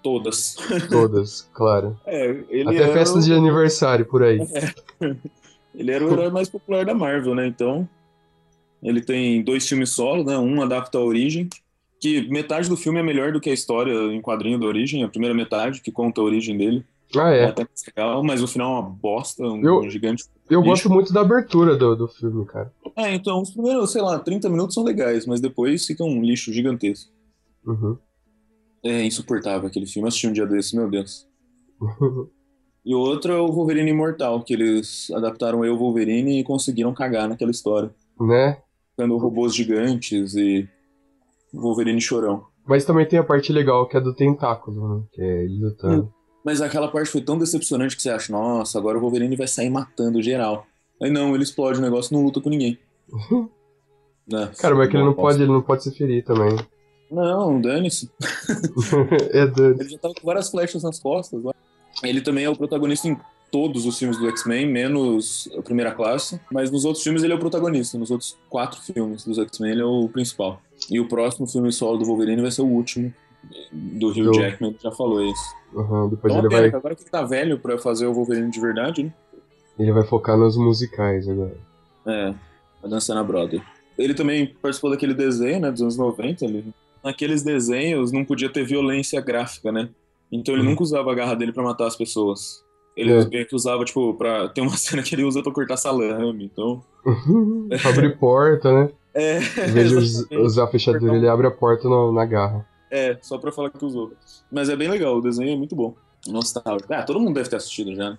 Todas. 0.02 0.56
Todas, 0.90 1.48
claro. 1.54 1.98
É, 2.06 2.30
Até 2.66 2.92
festas 2.92 3.24
o... 3.24 3.26
de 3.26 3.34
aniversário 3.34 4.06
por 4.06 4.22
aí. 4.22 4.40
É. 4.40 5.16
Ele 5.74 5.90
era 5.90 6.04
o 6.04 6.10
herói 6.10 6.30
mais 6.30 6.48
popular 6.48 6.86
da 6.86 6.94
Marvel, 6.94 7.34
né? 7.34 7.46
Então, 7.46 7.86
ele 8.82 9.02
tem 9.02 9.42
dois 9.42 9.68
filmes 9.68 9.90
solo, 9.90 10.24
né? 10.24 10.38
Um 10.38 10.62
adapta 10.62 10.96
a 10.96 11.02
origem, 11.02 11.50
que 12.00 12.26
metade 12.30 12.66
do 12.68 12.76
filme 12.78 12.98
é 12.98 13.02
melhor 13.02 13.30
do 13.30 13.40
que 13.40 13.50
a 13.50 13.52
história 13.52 13.92
em 13.92 14.22
quadrinho 14.22 14.58
da 14.58 14.66
origem, 14.66 15.04
a 15.04 15.08
primeira 15.08 15.34
metade, 15.34 15.82
que 15.82 15.92
conta 15.92 16.20
a 16.20 16.24
origem 16.24 16.56
dele. 16.56 16.82
Ah, 17.14 17.30
é. 17.30 17.44
é 17.44 17.54
legal, 17.86 18.22
mas 18.24 18.42
o 18.42 18.48
final 18.48 18.76
é 18.76 18.80
uma 18.80 18.90
bosta, 18.90 19.42
um, 19.44 19.62
eu, 19.64 19.80
um 19.80 19.90
gigante. 19.90 20.24
Eu 20.50 20.60
lixo. 20.60 20.70
gosto 20.70 20.90
muito 20.90 21.12
da 21.12 21.20
abertura 21.20 21.76
do, 21.76 21.94
do 21.94 22.08
filme, 22.08 22.44
cara. 22.46 22.72
É, 22.96 23.14
então, 23.14 23.40
os 23.40 23.50
primeiros, 23.50 23.92
sei 23.92 24.02
lá, 24.02 24.18
30 24.18 24.48
minutos 24.48 24.74
são 24.74 24.84
legais, 24.84 25.26
mas 25.26 25.40
depois 25.40 25.86
fica 25.86 26.02
um 26.04 26.20
lixo 26.22 26.52
gigantesco. 26.52 27.10
Uhum. 27.64 27.96
É 28.84 29.04
insuportável 29.04 29.66
aquele 29.66 29.86
filme. 29.86 30.06
Eu 30.06 30.08
assisti 30.08 30.26
um 30.26 30.32
dia 30.32 30.46
desse, 30.46 30.76
meu 30.76 30.88
Deus. 30.88 31.26
e 32.84 32.94
o 32.94 32.98
outro 32.98 33.32
é 33.32 33.38
o 33.38 33.50
Wolverine 33.52 33.90
Imortal, 33.90 34.42
que 34.42 34.54
eles 34.54 35.10
adaptaram 35.12 35.64
eu, 35.64 35.76
Wolverine, 35.76 36.40
e 36.40 36.44
conseguiram 36.44 36.94
cagar 36.94 37.28
naquela 37.28 37.50
história. 37.50 37.94
Né? 38.20 38.58
Tendo 38.96 39.16
robôs 39.16 39.54
gigantes 39.54 40.34
e 40.34 40.68
Wolverine 41.52 42.00
chorão. 42.00 42.44
Mas 42.66 42.84
também 42.84 43.06
tem 43.06 43.18
a 43.18 43.24
parte 43.24 43.52
legal 43.52 43.86
que 43.88 43.96
é 43.96 44.00
do 44.00 44.14
tentáculo, 44.14 44.96
né? 44.96 45.04
Que 45.12 45.22
é 45.22 45.44
ele 45.44 45.64
lutando. 45.64 46.12
Mas 46.46 46.60
aquela 46.60 46.86
parte 46.86 47.10
foi 47.10 47.20
tão 47.20 47.36
decepcionante 47.36 47.96
que 47.96 48.02
você 48.02 48.08
acha, 48.08 48.30
nossa, 48.30 48.78
agora 48.78 48.96
o 48.96 49.00
Wolverine 49.00 49.34
vai 49.34 49.48
sair 49.48 49.68
matando 49.68 50.22
geral. 50.22 50.64
Aí 51.02 51.10
não, 51.10 51.34
ele 51.34 51.42
explode 51.42 51.80
o 51.80 51.82
negócio 51.82 52.14
e 52.14 52.16
não 52.16 52.24
luta 52.24 52.40
com 52.40 52.48
ninguém. 52.48 52.78
é, 54.32 54.46
Cara, 54.56 54.76
mas 54.76 54.86
é 54.86 54.90
que 54.92 54.96
ele 54.96 55.04
não 55.04 55.12
pode, 55.12 55.42
ele 55.42 55.50
não 55.50 55.60
pode 55.60 55.82
se 55.82 55.90
ferir 55.90 56.24
também. 56.24 56.56
Não, 57.10 57.60
dane-se. 57.60 58.08
é 59.32 59.44
dane 59.44 59.80
Ele 59.80 59.88
já 59.88 59.98
tava 59.98 60.14
com 60.14 60.24
várias 60.24 60.48
flechas 60.48 60.84
nas 60.84 61.00
costas 61.00 61.42
lá. 61.42 61.52
Ele 62.04 62.20
também 62.20 62.44
é 62.44 62.48
o 62.48 62.54
protagonista 62.54 63.08
em 63.08 63.18
todos 63.50 63.84
os 63.84 63.98
filmes 63.98 64.16
do 64.16 64.28
X-Men, 64.28 64.68
menos 64.68 65.48
a 65.58 65.62
primeira 65.62 65.90
classe. 65.90 66.40
Mas 66.52 66.70
nos 66.70 66.84
outros 66.84 67.02
filmes 67.02 67.24
ele 67.24 67.32
é 67.32 67.36
o 67.36 67.40
protagonista. 67.40 67.98
Nos 67.98 68.12
outros 68.12 68.38
quatro 68.48 68.80
filmes 68.82 69.24
dos 69.24 69.36
X-Men 69.36 69.72
ele 69.72 69.82
é 69.82 69.84
o 69.84 70.08
principal. 70.08 70.62
E 70.88 71.00
o 71.00 71.08
próximo 71.08 71.44
filme 71.48 71.72
solo 71.72 71.98
do 71.98 72.04
Wolverine 72.04 72.42
vai 72.42 72.52
ser 72.52 72.62
o 72.62 72.66
último 72.66 73.12
do 73.72 74.08
Hugh 74.08 74.24
do... 74.24 74.32
Jackman 74.32 74.76
já 74.80 74.90
falou 74.92 75.24
isso. 75.24 75.56
Uhum, 75.76 76.08
depois 76.08 76.32
então, 76.32 76.46
ele 76.46 76.54
vai... 76.54 76.68
Agora 76.68 76.94
que 76.94 77.02
ele 77.02 77.10
tá 77.10 77.22
velho 77.22 77.58
pra 77.58 77.76
fazer 77.76 78.06
o 78.06 78.14
Wolverine 78.14 78.50
de 78.50 78.58
verdade, 78.58 79.04
né? 79.04 79.12
Ele 79.78 79.92
vai 79.92 80.04
focar 80.04 80.38
nos 80.38 80.56
musicais 80.56 81.28
agora. 81.28 81.56
É, 82.06 82.34
vai 82.80 82.90
dançar 82.90 83.14
na 83.14 83.22
Broadway. 83.22 83.62
Ele 83.98 84.14
também 84.14 84.46
participou 84.46 84.90
daquele 84.90 85.12
desenho, 85.12 85.60
né, 85.60 85.70
dos 85.70 85.82
anos 85.82 85.98
90. 85.98 86.44
Ele... 86.46 86.64
Naqueles 87.04 87.42
desenhos 87.42 88.10
não 88.10 88.24
podia 88.24 88.48
ter 88.48 88.64
violência 88.64 89.20
gráfica, 89.20 89.70
né? 89.70 89.90
Então 90.32 90.54
ele 90.54 90.62
uhum. 90.62 90.70
nunca 90.70 90.82
usava 90.82 91.12
a 91.12 91.14
garra 91.14 91.36
dele 91.36 91.52
para 91.52 91.62
matar 91.62 91.86
as 91.86 91.94
pessoas. 91.94 92.64
Ele 92.96 93.12
é. 93.12 93.44
que 93.44 93.54
usava, 93.54 93.84
tipo, 93.84 94.14
pra. 94.14 94.48
Tem 94.48 94.64
uma 94.64 94.74
cena 94.78 95.02
que 95.02 95.14
ele 95.14 95.24
usa 95.24 95.42
pra 95.42 95.52
cortar 95.52 95.76
salame, 95.76 96.46
então. 96.46 96.82
abre 97.84 98.16
porta, 98.16 98.72
né? 98.72 98.90
É. 99.14 99.38
Em 99.38 99.72
vez 99.72 99.90
de 99.90 100.36
usar 100.40 100.64
a 100.64 100.68
fechadura, 100.68 101.14
ele 101.14 101.28
abre 101.28 101.46
a 101.46 101.50
porta 101.50 101.88
no, 101.88 102.12
na 102.12 102.24
garra. 102.24 102.66
É, 102.90 103.18
só 103.22 103.38
pra 103.38 103.52
falar 103.52 103.70
que 103.70 103.84
usou. 103.84 104.12
Mas 104.50 104.68
é 104.68 104.76
bem 104.76 104.88
legal, 104.88 105.16
o 105.16 105.20
desenho 105.20 105.50
é 105.50 105.56
muito 105.56 105.74
bom. 105.74 105.94
Nostálgico. 106.26 106.92
Ah, 106.92 107.02
todo 107.02 107.20
mundo 107.20 107.34
deve 107.34 107.48
ter 107.48 107.56
assistido 107.56 107.94
já, 107.94 108.10
né? 108.10 108.18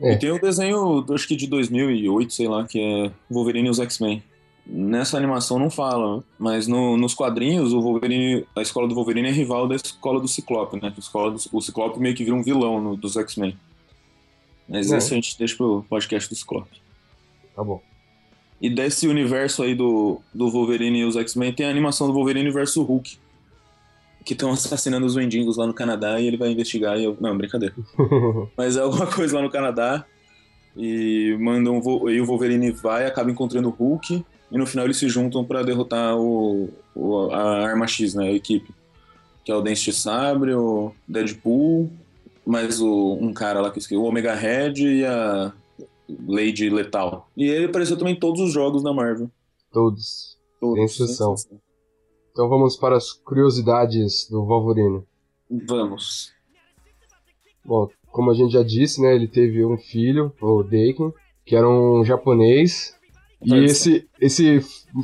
É. 0.00 0.12
E 0.12 0.18
tem 0.18 0.30
o 0.30 0.40
desenho, 0.40 1.04
acho 1.12 1.26
que 1.26 1.36
de 1.36 1.46
2008, 1.46 2.32
sei 2.32 2.48
lá, 2.48 2.64
que 2.64 2.80
é 2.80 3.12
Wolverine 3.28 3.68
e 3.68 3.70
os 3.70 3.80
X-Men. 3.80 4.22
Nessa 4.64 5.16
animação 5.16 5.58
não 5.58 5.70
fala, 5.70 6.22
mas 6.38 6.68
no, 6.68 6.96
nos 6.96 7.14
quadrinhos 7.14 7.72
o 7.72 7.80
Wolverine, 7.80 8.46
a 8.54 8.60
escola 8.60 8.86
do 8.86 8.94
Wolverine 8.94 9.28
é 9.28 9.32
rival 9.32 9.66
da 9.66 9.74
escola 9.74 10.20
do 10.20 10.28
Ciclope, 10.28 10.80
né? 10.80 10.92
A 10.94 11.00
escola 11.00 11.30
do, 11.30 11.40
o 11.52 11.60
Ciclope 11.60 11.98
meio 11.98 12.14
que 12.14 12.22
vira 12.22 12.36
um 12.36 12.42
vilão 12.42 12.80
no, 12.80 12.96
dos 12.96 13.16
X-Men. 13.16 13.58
Mas 14.68 14.92
é. 14.92 14.98
esse 14.98 15.12
a 15.12 15.16
gente 15.16 15.38
deixa 15.38 15.56
pro 15.56 15.84
podcast 15.88 16.28
do 16.28 16.36
Ciclope. 16.36 16.80
Tá 17.56 17.64
bom. 17.64 17.80
E 18.60 18.68
desse 18.68 19.06
universo 19.06 19.62
aí 19.62 19.74
do, 19.74 20.20
do 20.34 20.50
Wolverine 20.50 21.00
e 21.00 21.04
os 21.04 21.16
X-Men, 21.16 21.52
tem 21.52 21.66
a 21.66 21.70
animação 21.70 22.06
do 22.06 22.12
Wolverine 22.12 22.50
versus 22.50 22.84
Hulk. 22.84 23.18
Que 24.24 24.32
estão 24.32 24.50
assassinando 24.50 25.06
os 25.06 25.14
mendigos 25.14 25.56
lá 25.56 25.66
no 25.66 25.72
Canadá 25.72 26.20
e 26.20 26.26
ele 26.26 26.36
vai 26.36 26.50
investigar 26.50 26.98
e 26.98 27.04
eu... 27.04 27.16
Não, 27.20 27.36
brincadeira. 27.36 27.74
Mas 28.56 28.76
é 28.76 28.80
alguma 28.80 29.06
coisa 29.06 29.36
lá 29.36 29.42
no 29.42 29.50
Canadá. 29.50 30.04
E 30.76 31.36
mandam 31.40 31.80
e 32.08 32.20
o 32.20 32.26
Wolverine 32.26 32.70
vai, 32.72 33.06
acaba 33.06 33.30
encontrando 33.30 33.68
o 33.68 33.72
Hulk. 33.72 34.24
E 34.50 34.58
no 34.58 34.66
final 34.66 34.86
eles 34.86 34.96
se 34.96 35.08
juntam 35.08 35.44
para 35.44 35.62
derrotar 35.62 36.16
o, 36.16 36.68
o, 36.94 37.30
a 37.30 37.66
Arma 37.66 37.86
X, 37.86 38.14
né? 38.14 38.28
A 38.28 38.32
equipe. 38.32 38.72
Que 39.44 39.52
é 39.52 39.54
o 39.54 39.62
Dente 39.62 39.84
de 39.84 39.92
Sabre, 39.92 40.52
o 40.54 40.92
Deadpool, 41.06 41.90
mais 42.44 42.80
o, 42.80 43.18
um 43.20 43.32
cara 43.32 43.60
lá 43.60 43.70
que 43.70 43.78
esqueci, 43.78 43.96
o 43.98 44.04
Omega 44.04 44.34
Red 44.34 44.74
e 44.78 45.04
a 45.04 45.52
Lady 46.26 46.70
Letal. 46.70 47.30
E 47.36 47.44
ele 47.44 47.66
apareceu 47.66 47.96
também 47.96 48.14
em 48.14 48.18
todos 48.18 48.40
os 48.40 48.52
jogos 48.52 48.82
da 48.82 48.92
Marvel. 48.92 49.30
Todos. 49.72 50.38
Todos. 50.60 50.76
Sem 50.76 50.84
exceção. 50.84 51.34
Então 52.32 52.48
vamos 52.48 52.76
para 52.76 52.96
as 52.96 53.12
curiosidades 53.12 54.28
do 54.30 54.44
Wolverine. 54.44 55.02
Vamos. 55.50 56.32
Bom, 57.64 57.88
como 58.10 58.30
a 58.30 58.34
gente 58.34 58.52
já 58.52 58.62
disse, 58.62 59.02
né, 59.02 59.14
ele 59.14 59.28
teve 59.28 59.64
um 59.64 59.76
filho, 59.76 60.32
o 60.40 60.62
Daken, 60.62 61.12
que 61.44 61.54
era 61.54 61.68
um 61.68 62.04
japonês. 62.04 62.96
E 63.42 63.54
esse, 63.64 64.08
esse 64.20 64.60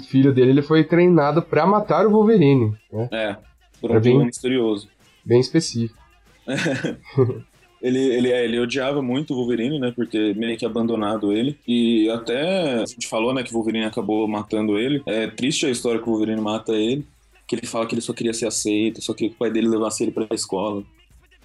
filho 0.09 0.35
dele 0.35 0.51
ele 0.51 0.63
foi 0.63 0.83
treinado 0.83 1.41
para 1.43 1.67
matar 1.67 2.07
o 2.07 2.11
Wolverine. 2.11 2.77
Né? 2.93 3.09
É, 3.13 3.37
por 3.81 3.93
um 3.93 4.01
bem 4.01 4.25
misterioso. 4.25 4.89
Bem 5.25 5.41
específico. 5.41 6.03
Ele, 7.85 7.99
ele, 7.99 8.33
é, 8.33 8.45
ele 8.47 8.59
odiava 8.59 9.03
muito 9.03 9.35
o 9.35 9.37
Wolverine, 9.37 9.79
né? 9.79 9.93
Porque 9.95 10.33
meio 10.33 10.57
que 10.57 10.65
abandonado 10.65 11.31
ele. 11.31 11.59
E 11.69 12.09
até 12.09 12.81
a 12.81 12.87
gente 12.87 13.07
falou, 13.07 13.35
né, 13.35 13.43
que 13.43 13.51
o 13.51 13.53
Wolverine 13.53 13.85
acabou 13.85 14.27
matando 14.27 14.79
ele. 14.79 15.03
É 15.05 15.27
triste 15.27 15.67
a 15.67 15.71
história 15.71 16.01
que 16.01 16.09
o 16.09 16.13
Wolverine 16.13 16.41
mata 16.41 16.73
ele. 16.73 17.07
Que 17.47 17.57
ele 17.57 17.67
fala 17.67 17.85
que 17.87 17.95
ele 17.95 18.01
só 18.01 18.15
queria 18.15 18.33
ser 18.33 18.47
aceito, 18.47 19.03
só 19.03 19.13
que 19.13 19.27
o 19.27 19.35
pai 19.35 19.51
dele 19.51 19.69
levasse 19.69 20.03
ele 20.03 20.13
pra 20.13 20.27
escola. 20.33 20.83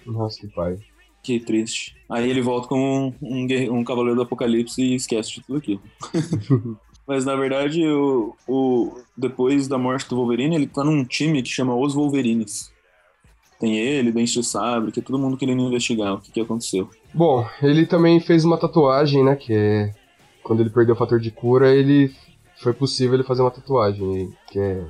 Nossa, 0.06 0.40
que 0.40 0.48
pai. 0.48 0.78
Que 1.22 1.38
triste. 1.38 1.94
Aí 2.08 2.30
ele 2.30 2.40
volta 2.40 2.68
como 2.68 2.82
um, 2.82 3.14
um, 3.20 3.74
um 3.74 3.84
cavaleiro 3.84 4.16
do 4.16 4.22
apocalipse 4.22 4.80
e 4.80 4.94
esquece 4.94 5.34
de 5.34 5.42
tudo 5.42 5.58
aquilo. 5.58 5.82
Mas 7.06 7.26
na 7.26 7.36
verdade, 7.36 7.86
o, 7.86 8.34
o, 8.48 8.98
depois 9.14 9.68
da 9.68 9.76
morte 9.76 10.08
do 10.08 10.16
Wolverine, 10.16 10.56
ele 10.56 10.66
tá 10.66 10.82
num 10.82 11.04
time 11.04 11.42
que 11.42 11.50
chama 11.50 11.76
Os 11.76 11.92
Wolverines. 11.92 12.72
Tem 13.60 13.76
ele, 13.76 14.10
Dente 14.10 14.40
de 14.40 14.42
Sabre, 14.42 14.90
que 14.90 15.00
é 15.00 15.02
todo 15.02 15.18
mundo 15.18 15.36
querendo 15.36 15.60
investigar 15.60 16.14
o 16.14 16.18
que, 16.18 16.32
que 16.32 16.40
aconteceu. 16.40 16.88
Bom, 17.12 17.46
ele 17.62 17.84
também 17.84 18.18
fez 18.18 18.42
uma 18.42 18.56
tatuagem, 18.56 19.22
né? 19.22 19.36
Que 19.36 19.52
é. 19.52 19.94
Quando 20.42 20.60
ele 20.60 20.70
perdeu 20.70 20.94
o 20.94 20.98
fator 20.98 21.20
de 21.20 21.30
cura, 21.30 21.70
ele. 21.70 22.10
Foi 22.62 22.72
possível 22.72 23.14
ele 23.14 23.22
fazer 23.22 23.42
uma 23.42 23.50
tatuagem, 23.50 24.32
que 24.50 24.58
é 24.58 24.82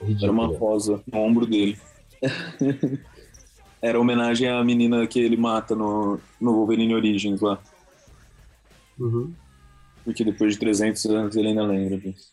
ridícula. 0.00 0.22
Era 0.22 0.32
uma 0.32 0.46
rosa 0.46 1.02
no 1.12 1.18
ombro 1.18 1.46
dele. 1.46 1.76
Era 3.82 4.00
homenagem 4.00 4.48
à 4.48 4.62
menina 4.62 5.04
que 5.08 5.18
ele 5.18 5.36
mata 5.36 5.74
no, 5.74 6.18
no 6.40 6.54
Wolverine 6.54 6.94
Origins 6.94 7.40
lá. 7.40 7.58
Uhum. 8.98 9.32
Porque 10.04 10.24
depois 10.24 10.52
de 10.52 10.60
300 10.60 11.04
anos 11.06 11.36
ele 11.36 11.48
ainda 11.48 11.64
lembra 11.64 11.98
disso. 11.98 12.30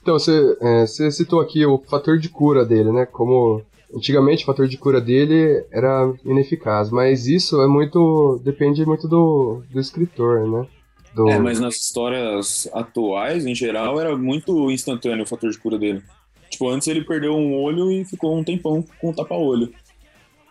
Então, 0.00 0.18
você, 0.18 0.56
é, 0.62 0.86
você 0.86 1.10
citou 1.10 1.40
aqui 1.40 1.64
o 1.66 1.78
fator 1.78 2.18
de 2.18 2.30
cura 2.30 2.64
dele, 2.64 2.90
né? 2.90 3.04
Como 3.04 3.62
antigamente 3.94 4.42
o 4.42 4.46
fator 4.46 4.68
de 4.68 4.76
cura 4.76 5.00
dele 5.00 5.64
era 5.70 6.12
ineficaz, 6.24 6.90
mas 6.90 7.26
isso 7.26 7.60
é 7.60 7.66
muito. 7.66 8.40
depende 8.44 8.84
muito 8.84 9.08
do, 9.08 9.62
do 9.70 9.80
escritor, 9.80 10.48
né? 10.48 10.66
Do... 11.14 11.28
É, 11.28 11.38
mas 11.38 11.58
nas 11.58 11.76
histórias 11.76 12.68
atuais, 12.72 13.44
em 13.44 13.54
geral, 13.54 14.00
era 14.00 14.16
muito 14.16 14.70
instantâneo 14.70 15.24
o 15.24 15.28
fator 15.28 15.50
de 15.50 15.58
cura 15.58 15.78
dele. 15.78 16.02
Tipo, 16.48 16.68
antes 16.68 16.88
ele 16.88 17.04
perdeu 17.04 17.34
um 17.34 17.60
olho 17.60 17.90
e 17.90 18.04
ficou 18.04 18.36
um 18.36 18.44
tempão 18.44 18.84
com 19.00 19.12
tapa-olho. 19.12 19.72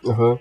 Aham. 0.04 0.38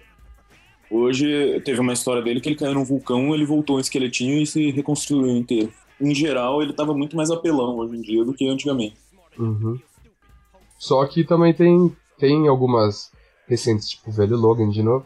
Hoje 0.91 1.61
teve 1.63 1.79
uma 1.79 1.93
história 1.93 2.21
dele 2.21 2.41
que 2.41 2.49
ele 2.49 2.55
caiu 2.55 2.73
num 2.73 2.83
vulcão, 2.83 3.33
ele 3.33 3.45
voltou 3.45 3.77
um 3.77 3.79
esqueletinho 3.79 4.41
e 4.41 4.47
se 4.47 4.71
reconstruiu 4.71 5.37
inteiro. 5.37 5.71
Em 6.01 6.15
geral, 6.15 6.61
ele 6.61 6.73
tava 6.73 6.93
muito 6.93 7.15
mais 7.15 7.29
apelão 7.29 7.77
hoje 7.77 7.95
em 7.95 8.01
dia 8.01 8.23
do 8.23 8.33
que 8.33 8.47
antigamente. 8.47 8.95
Uhum. 9.37 9.77
Só 10.79 11.05
que 11.05 11.23
também 11.23 11.53
tem, 11.53 11.95
tem 12.19 12.47
algumas 12.47 13.11
recentes, 13.47 13.89
tipo 13.89 14.09
o 14.09 14.13
velho 14.13 14.37
Logan 14.37 14.69
de 14.69 14.83
novo, 14.83 15.05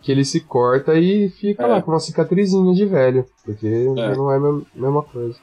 que 0.00 0.12
ele 0.12 0.24
se 0.24 0.40
corta 0.40 0.94
e 0.98 1.28
fica 1.30 1.62
É. 1.64 1.66
lá 1.66 1.82
com 1.82 1.90
uma 1.90 2.00
cicatrizinha 2.00 2.74
de 2.74 2.86
velho, 2.86 3.26
porque 3.44 3.66
É. 3.66 4.14
não 4.16 4.30
é 4.30 4.36
a 4.36 4.40
mesma- 4.74 5.02
coisa. 5.02 5.38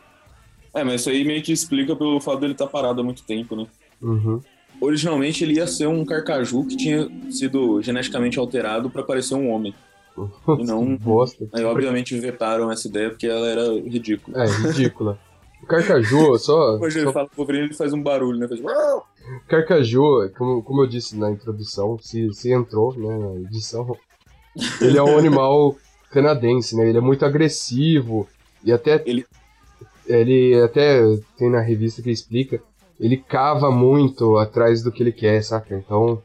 É, 0.73 0.83
mas 0.83 1.01
isso 1.01 1.09
aí 1.09 1.23
meio 1.25 1.41
que 1.43 1.51
explica 1.51 1.95
pelo 1.95 2.19
fato 2.21 2.39
dele 2.39 2.53
estar 2.53 2.67
parado 2.67 3.01
há 3.01 3.03
muito 3.03 3.23
tempo, 3.23 3.55
né? 3.55 3.67
Uhum. 4.01 4.39
Originalmente 4.79 5.43
ele 5.43 5.55
ia 5.55 5.67
ser 5.67 5.87
um 5.87 6.03
carcaju 6.05 6.65
que 6.65 6.75
tinha 6.77 7.07
sido 7.29 7.81
geneticamente 7.81 8.39
alterado 8.39 8.89
para 8.89 9.03
parecer 9.03 9.35
um 9.35 9.49
homem. 9.51 9.75
E 10.59 10.63
não- 10.65 10.95
Bosta. 10.97 11.47
Aí, 11.53 11.63
obviamente, 11.63 12.17
vetaram 12.19 12.71
essa 12.71 12.87
ideia 12.87 13.09
porque 13.09 13.27
ela 13.27 13.47
era 13.47 13.73
ridícula. 13.73 14.43
É, 14.43 14.47
ridícula. 14.47 15.19
O 15.61 15.65
Carcaju, 15.67 16.37
só. 16.39 16.77
Hoje 16.77 16.97
ele 16.99 17.05
só 17.07 17.13
fala 17.13 17.29
Wolverine 17.37 17.65
ele 17.65 17.73
faz 17.73 17.93
um 17.93 18.01
barulho, 18.01 18.39
né? 18.39 18.47
Faz... 18.47 18.59
Carcaju, 19.47 20.29
como, 20.37 20.63
como 20.63 20.81
eu 20.81 20.87
disse 20.87 21.15
na 21.17 21.31
introdução, 21.31 21.97
se, 22.01 22.33
se 22.33 22.51
entrou 22.51 22.93
né, 22.97 23.17
na 23.17 23.35
edição, 23.47 23.95
ele 24.81 24.97
é 24.97 25.03
um 25.03 25.17
animal 25.17 25.75
canadense, 26.11 26.75
né? 26.75 26.87
Ele 26.89 26.97
é 26.97 27.01
muito 27.01 27.25
agressivo 27.25 28.27
e 28.63 28.71
até 28.71 29.01
Ele- 29.05 29.25
ele 30.07 30.59
até 30.61 31.01
tem 31.37 31.49
na 31.49 31.61
revista 31.61 32.01
que 32.01 32.09
explica, 32.09 32.61
ele 32.99 33.17
cava 33.17 33.71
muito 33.71 34.37
atrás 34.37 34.81
do 34.83 34.91
que 34.91 35.01
ele 35.03 35.11
quer, 35.11 35.41
saca? 35.43 35.75
Então 35.75 36.21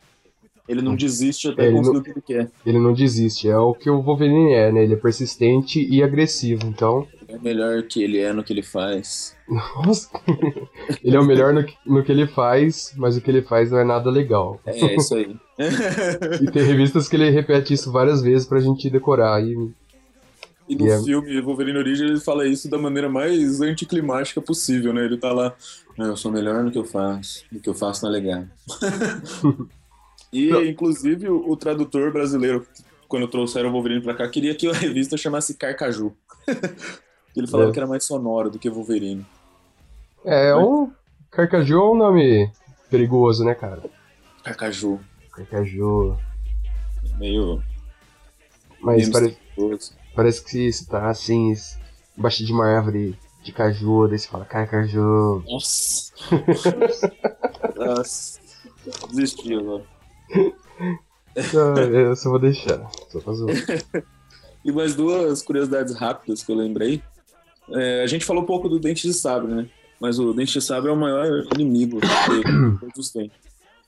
Ele 0.68 0.82
não 0.82 0.96
desiste 0.96 1.48
até 1.48 1.70
conseguir 1.70 1.92
não- 1.92 2.00
o 2.00 2.02
que 2.02 2.10
ele 2.10 2.22
quer. 2.22 2.50
ele 2.64 2.78
não 2.78 2.92
desiste. 2.92 3.48
É 3.48 3.56
o 3.58 3.74
que 3.74 3.88
o 3.88 4.00
Wolverine 4.02 4.52
é, 4.54 4.72
né? 4.72 4.82
Ele 4.82 4.94
é 4.94 4.96
persistente 4.96 5.86
e 5.88 6.02
agressivo. 6.02 6.66
Então, 6.66 7.06
É 7.36 7.42
melhor 7.42 7.82
que 7.82 8.02
ele 8.02 8.18
é 8.18 8.32
no 8.32 8.42
que 8.42 8.52
ele 8.52 8.62
faz. 8.62 9.36
nossa, 9.48 10.08
ele 11.04 11.16
é 11.16 11.20
o 11.20 11.24
melhor 11.24 11.52
no, 11.52 11.64
que- 11.64 11.76
no 11.84 12.02
que 12.02 12.10
ele 12.10 12.26
faz, 12.26 12.92
mas 12.96 13.16
o 13.16 13.20
que 13.20 13.30
ele 13.30 13.42
faz 13.42 13.70
não 13.70 13.78
é 13.78 13.84
nada 13.84 14.10
legal. 14.10 14.60
É, 14.64 14.96
isso 14.96 15.14
aí. 15.14 15.36
E 16.42 16.50
tem 16.50 16.62
revistas 16.64 17.08
que 17.08 17.16
ele 17.16 17.30
repete 17.30 17.72
isso 17.74 17.90
várias 17.92 18.22
vezes 18.22 18.46
pra 18.46 18.60
gente 18.60 18.88
decorar. 18.90 19.42
E 19.42 19.52
E 20.68 20.74
no 20.74 20.84
Yeah. 20.84 21.04
filme 21.04 21.40
Wolverine 21.40 21.78
Origem 21.78 22.08
ele 22.08 22.20
fala 22.20 22.46
isso 22.46 22.68
da 22.68 22.76
maneira 22.78 23.08
mais 23.08 23.60
anticlimática 23.60 24.40
possível, 24.42 24.92
né? 24.92 25.04
Ele 25.04 25.16
tá 25.16 25.32
lá, 25.32 25.54
"Não, 25.96 26.06
eu 26.06 26.16
sou 26.16 26.30
melhor 26.32 26.64
no 26.64 26.70
que 26.72 26.78
eu 26.78 26.84
faço, 26.84 27.44
o 27.52 27.60
que 27.60 27.68
eu 27.68 27.74
faço 27.74 28.02
não 28.04 28.10
é 28.10 28.18
legal. 28.18 28.44
e, 30.32 30.48
Não. 30.50 30.64
inclusive, 30.64 31.28
o, 31.28 31.50
o 31.50 31.56
tradutor 31.56 32.12
brasileiro, 32.12 32.66
quando 33.08 33.28
trouxeram 33.28 33.68
o 33.68 33.72
Wolverine 33.72 34.02
pra 34.02 34.14
cá, 34.14 34.28
queria 34.28 34.54
que 34.54 34.66
a 34.68 34.72
revista 34.72 35.16
chamasse 35.16 35.54
Carcaju. 35.54 36.12
Ele 37.40 37.46
falava 37.46 37.70
É. 37.70 37.72
que 37.72 37.78
era 37.78 37.86
mais 37.86 38.04
sonoro 38.04 38.50
do 38.50 38.58
que 38.58 38.68
Wolverine. 38.70 39.24
É, 40.24 40.54
um. 40.56 40.90
Carcaju 41.30 41.74
é 41.78 41.90
um 41.90 41.94
nome 41.96 42.50
perigoso, 42.90 43.44
né, 43.44 43.54
cara? 43.54 43.82
Carcaju. 44.42 44.98
Carcaju. 45.32 46.16
Meio. 47.18 47.62
Mas 48.80 48.96
meio 49.02 49.12
pare- 49.12 49.26
misterioso. 49.26 49.92
parece 50.14 50.42
que 50.44 50.72
você 50.72 50.84
tá 50.86 51.08
assim, 51.10 51.52
embaixo 52.16 52.44
de 52.44 52.52
uma 52.52 52.66
árvore 52.66 53.18
de 53.42 53.52
caju, 53.52 54.08
daí 54.08 54.18
você 54.18 54.28
fala 54.28 54.44
Carcaju. 54.44 55.42
Nossa. 55.46 56.12
Nossa. 57.76 58.40
Desisti 59.12 59.54
agora. 59.54 59.84
Ah, 61.36 61.80
eu 61.80 62.16
só 62.16 62.30
vou 62.30 62.38
deixar. 62.38 62.88
Só 63.10 63.20
pra 63.20 63.32
zoar. 63.32 63.54
E 64.64 64.72
mais 64.72 64.96
duas 64.96 65.42
curiosidades 65.42 65.94
rápidas 65.94 66.42
que 66.42 66.50
eu 66.50 66.56
lembrei. 66.56 67.00
É, 67.70 68.02
a 68.02 68.06
gente 68.06 68.24
falou 68.24 68.42
um 68.42 68.46
pouco 68.46 68.68
do 68.68 68.78
Dente 68.78 69.06
de 69.06 69.14
Sabre, 69.14 69.52
né? 69.52 69.66
Mas 70.00 70.18
o 70.18 70.32
Dente 70.32 70.52
de 70.52 70.60
Sabre 70.60 70.90
é 70.90 70.92
o 70.92 70.96
maior 70.96 71.46
inimigo 71.54 72.00
de 72.00 72.78
todos 72.78 72.98
os 72.98 73.10
tempos. 73.10 73.36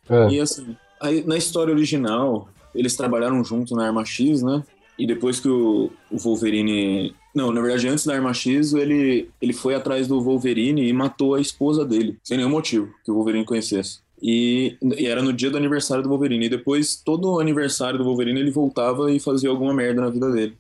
É. 0.08 0.30
E 0.30 0.40
assim, 0.40 0.76
aí, 1.00 1.22
na 1.26 1.36
história 1.36 1.72
original, 1.72 2.48
eles 2.74 2.96
trabalharam 2.96 3.42
junto 3.44 3.74
na 3.74 3.86
Arma 3.86 4.04
X, 4.04 4.42
né? 4.42 4.62
E 4.98 5.06
depois 5.06 5.38
que 5.38 5.48
o, 5.48 5.90
o 6.10 6.18
Wolverine. 6.18 7.14
Não, 7.34 7.52
na 7.52 7.60
verdade, 7.60 7.88
antes 7.88 8.04
da 8.04 8.14
Arma 8.14 8.34
X, 8.34 8.72
ele, 8.72 9.28
ele 9.40 9.52
foi 9.52 9.74
atrás 9.74 10.08
do 10.08 10.20
Wolverine 10.20 10.88
e 10.88 10.92
matou 10.92 11.34
a 11.34 11.40
esposa 11.40 11.84
dele, 11.84 12.18
sem 12.24 12.36
nenhum 12.36 12.50
motivo 12.50 12.88
que 13.04 13.10
o 13.10 13.14
Wolverine 13.14 13.44
conhecesse. 13.44 14.00
E, 14.20 14.76
e 14.96 15.06
era 15.06 15.22
no 15.22 15.32
dia 15.32 15.50
do 15.50 15.56
aniversário 15.56 16.02
do 16.02 16.08
Wolverine. 16.08 16.46
E 16.46 16.48
depois, 16.48 16.96
todo 16.96 17.32
o 17.32 17.38
aniversário 17.38 17.98
do 17.98 18.04
Wolverine, 18.04 18.40
ele 18.40 18.50
voltava 18.50 19.12
e 19.12 19.20
fazia 19.20 19.50
alguma 19.50 19.72
merda 19.72 20.00
na 20.00 20.10
vida 20.10 20.30
dele. 20.32 20.56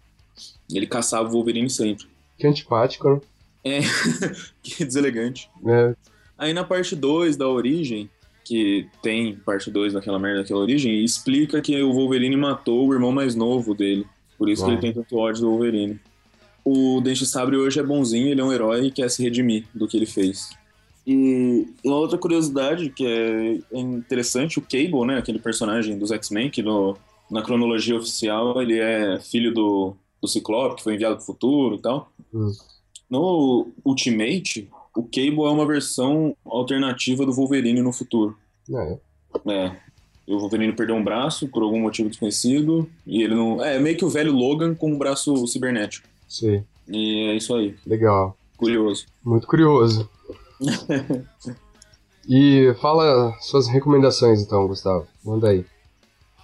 Ele 0.72 0.86
caçava 0.86 1.28
o 1.28 1.32
Wolverine 1.32 1.68
sempre. 1.68 2.06
Que 2.38 2.46
antipático, 2.46 3.08
né? 3.10 3.20
É, 3.64 3.80
que 4.62 4.84
deselegante. 4.84 5.50
É, 5.66 5.94
Aí 6.38 6.52
na 6.54 6.62
parte 6.62 6.94
2 6.94 7.36
da 7.36 7.48
origem, 7.48 8.08
que 8.44 8.86
tem 9.02 9.34
parte 9.34 9.70
2 9.70 9.92
daquela 9.92 10.18
merda 10.18 10.42
daquela 10.42 10.60
origem, 10.60 11.02
explica 11.04 11.60
que 11.60 11.82
o 11.82 11.92
Wolverine 11.92 12.36
matou 12.36 12.86
o 12.86 12.94
irmão 12.94 13.10
mais 13.10 13.34
novo 13.34 13.74
dele. 13.74 14.06
Por 14.38 14.48
isso 14.48 14.64
que 14.64 14.70
ele 14.70 14.80
tem 14.80 14.92
tanto 14.92 15.16
ódio 15.16 15.42
do 15.42 15.50
Wolverine. 15.50 15.98
O 16.64 17.00
Dente 17.00 17.20
de 17.20 17.26
Sabre 17.26 17.56
hoje 17.56 17.80
é 17.80 17.82
bonzinho, 17.82 18.28
ele 18.28 18.40
é 18.40 18.44
um 18.44 18.52
herói 18.52 18.86
e 18.86 18.90
quer 18.92 19.10
se 19.10 19.22
redimir 19.22 19.64
do 19.74 19.88
que 19.88 19.96
ele 19.96 20.06
fez. 20.06 20.50
E 21.04 21.66
uma 21.84 21.96
outra 21.96 22.16
curiosidade 22.18 22.90
que 22.90 23.04
é 23.06 23.58
interessante, 23.78 24.58
o 24.58 24.62
Cable, 24.62 25.06
né, 25.06 25.18
aquele 25.18 25.38
personagem 25.40 25.98
dos 25.98 26.12
X-Men, 26.12 26.50
que 26.50 26.62
no- 26.62 26.96
na 27.30 27.42
cronologia 27.42 27.96
oficial 27.96 28.60
ele 28.62 28.78
é 28.78 29.18
filho 29.18 29.52
do, 29.52 29.96
do 30.20 30.28
Ciclope, 30.28 30.76
que 30.76 30.82
foi 30.82 30.94
enviado 30.94 31.16
pro 31.16 31.24
futuro 31.24 31.76
e 31.76 31.80
tal. 31.80 32.10
Hum. 32.32 32.52
No 33.08 33.68
Ultimate, 33.84 34.68
o 34.94 35.02
Cable 35.02 35.44
é 35.44 35.50
uma 35.50 35.66
versão 35.66 36.36
alternativa 36.44 37.24
do 37.24 37.32
Wolverine 37.32 37.80
no 37.80 37.92
futuro. 37.92 38.36
é. 38.70 38.98
É. 39.46 39.76
O 40.26 40.38
Wolverine 40.38 40.74
perdeu 40.74 40.94
um 40.94 41.02
braço 41.02 41.48
por 41.48 41.62
algum 41.62 41.80
motivo 41.80 42.10
desconhecido. 42.10 42.88
E 43.06 43.22
ele 43.22 43.34
não. 43.34 43.64
É 43.64 43.78
meio 43.78 43.96
que 43.96 44.04
o 44.04 44.10
velho 44.10 44.32
Logan 44.32 44.74
com 44.74 44.92
um 44.92 44.98
braço 44.98 45.46
cibernético. 45.46 46.06
Sei. 46.28 46.62
E 46.86 47.30
é 47.30 47.36
isso 47.36 47.54
aí. 47.54 47.74
Legal. 47.86 48.36
Curioso. 48.58 49.06
Muito 49.24 49.46
curioso. 49.46 50.08
e 52.28 52.74
fala 52.80 53.32
suas 53.40 53.68
recomendações 53.68 54.42
então, 54.42 54.66
Gustavo. 54.66 55.06
Manda 55.24 55.48
aí. 55.48 55.64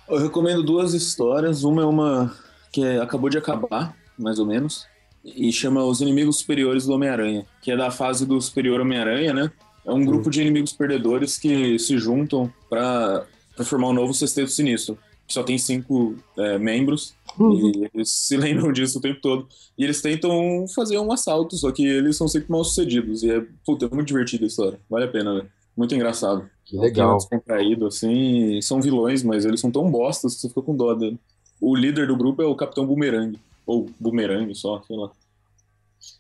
Eu 0.09 0.19
recomendo 0.19 0.63
duas 0.63 0.95
histórias. 0.95 1.63
Uma 1.63 1.83
é 1.83 1.87
uma 1.87 2.35
que 2.75 2.85
é- 2.85 3.01
acabou 3.01 3.31
de 3.31 3.39
acabar, 3.39 3.97
mais 4.19 4.39
ou 4.41 4.47
menos. 4.47 4.85
E 5.25 5.51
chama 5.53 5.85
Os 5.85 6.01
Inimigos 6.01 6.39
Superiores 6.39 6.85
do 6.85 6.93
Homem-Aranha. 6.93 7.47
Que 7.63 7.71
é 7.71 7.77
da 7.77 7.91
fase 7.91 8.27
do 8.27 8.39
Superior 8.41 8.81
Homem-Aranha, 8.81 9.33
né? 9.33 9.51
É 9.87 9.93
um 9.93 10.05
grupo 10.05 10.29
de 10.29 10.41
inimigos 10.43 10.73
perdedores 10.73 11.39
que 11.39 11.79
se 11.79 11.97
juntam 11.99 12.53
pra, 12.69 13.25
pra 13.55 13.65
formar 13.65 13.89
um 13.89 13.93
novo 13.93 14.13
Sexteto 14.13 14.51
Sinistro. 14.51 14.99
Que 15.27 15.33
só 15.33 15.43
tem 15.43 15.57
cinco 15.57 16.17
é, 16.37 16.59
membros. 16.59 17.15
E 17.41 17.89
eles 17.95 18.11
se 18.27 18.37
lembram 18.37 18.73
disso 18.73 18.99
o 18.99 19.01
tempo 19.01 19.21
todo. 19.23 19.47
E 19.79 19.85
eles 19.85 20.03
tentam 20.03 20.67
fazer 20.75 20.99
um 20.99 21.11
assalto, 21.13 21.57
só 21.57 21.71
que 21.71 21.87
eles 21.87 22.17
são 22.17 22.29
sempre 22.29 22.51
mal 22.51 22.65
sucedidos. 22.65 23.23
E 23.23 23.31
é, 23.31 23.43
puta, 23.65 23.87
é 23.87 23.89
muito 23.95 24.09
divertida 24.09 24.45
a 24.45 24.49
história. 24.49 24.81
Vale 24.91 25.05
a 25.07 25.09
pena, 25.09 25.35
velho. 25.35 25.49
Muito 25.77 25.95
engraçado. 25.95 26.49
Que 26.65 26.77
É 26.77 26.81
um 26.81 26.83
legal. 26.83 27.17
Descontraído, 27.17 27.87
assim. 27.87 28.61
São 28.61 28.81
vilões, 28.81 29.23
mas 29.23 29.45
eles 29.45 29.61
são 29.61 29.71
tão 29.71 29.91
bostas 29.91 30.35
que 30.35 30.41
você 30.43 30.49
fica 30.49 30.63
com 30.63 30.77
dó 30.77 30.93
dele. 30.95 31.19
O 31.61 31.75
líder 31.75 32.07
do 32.07 32.17
grupo 32.17 32.43
é 32.43 32.47
o 32.47 32.57
Capitão 32.57 32.87
Boomerang. 32.87 33.39
Ou 33.67 33.89
Boomerang 33.99 34.55
só, 34.55 34.83
sei 34.83 34.97
lá. 34.97 35.11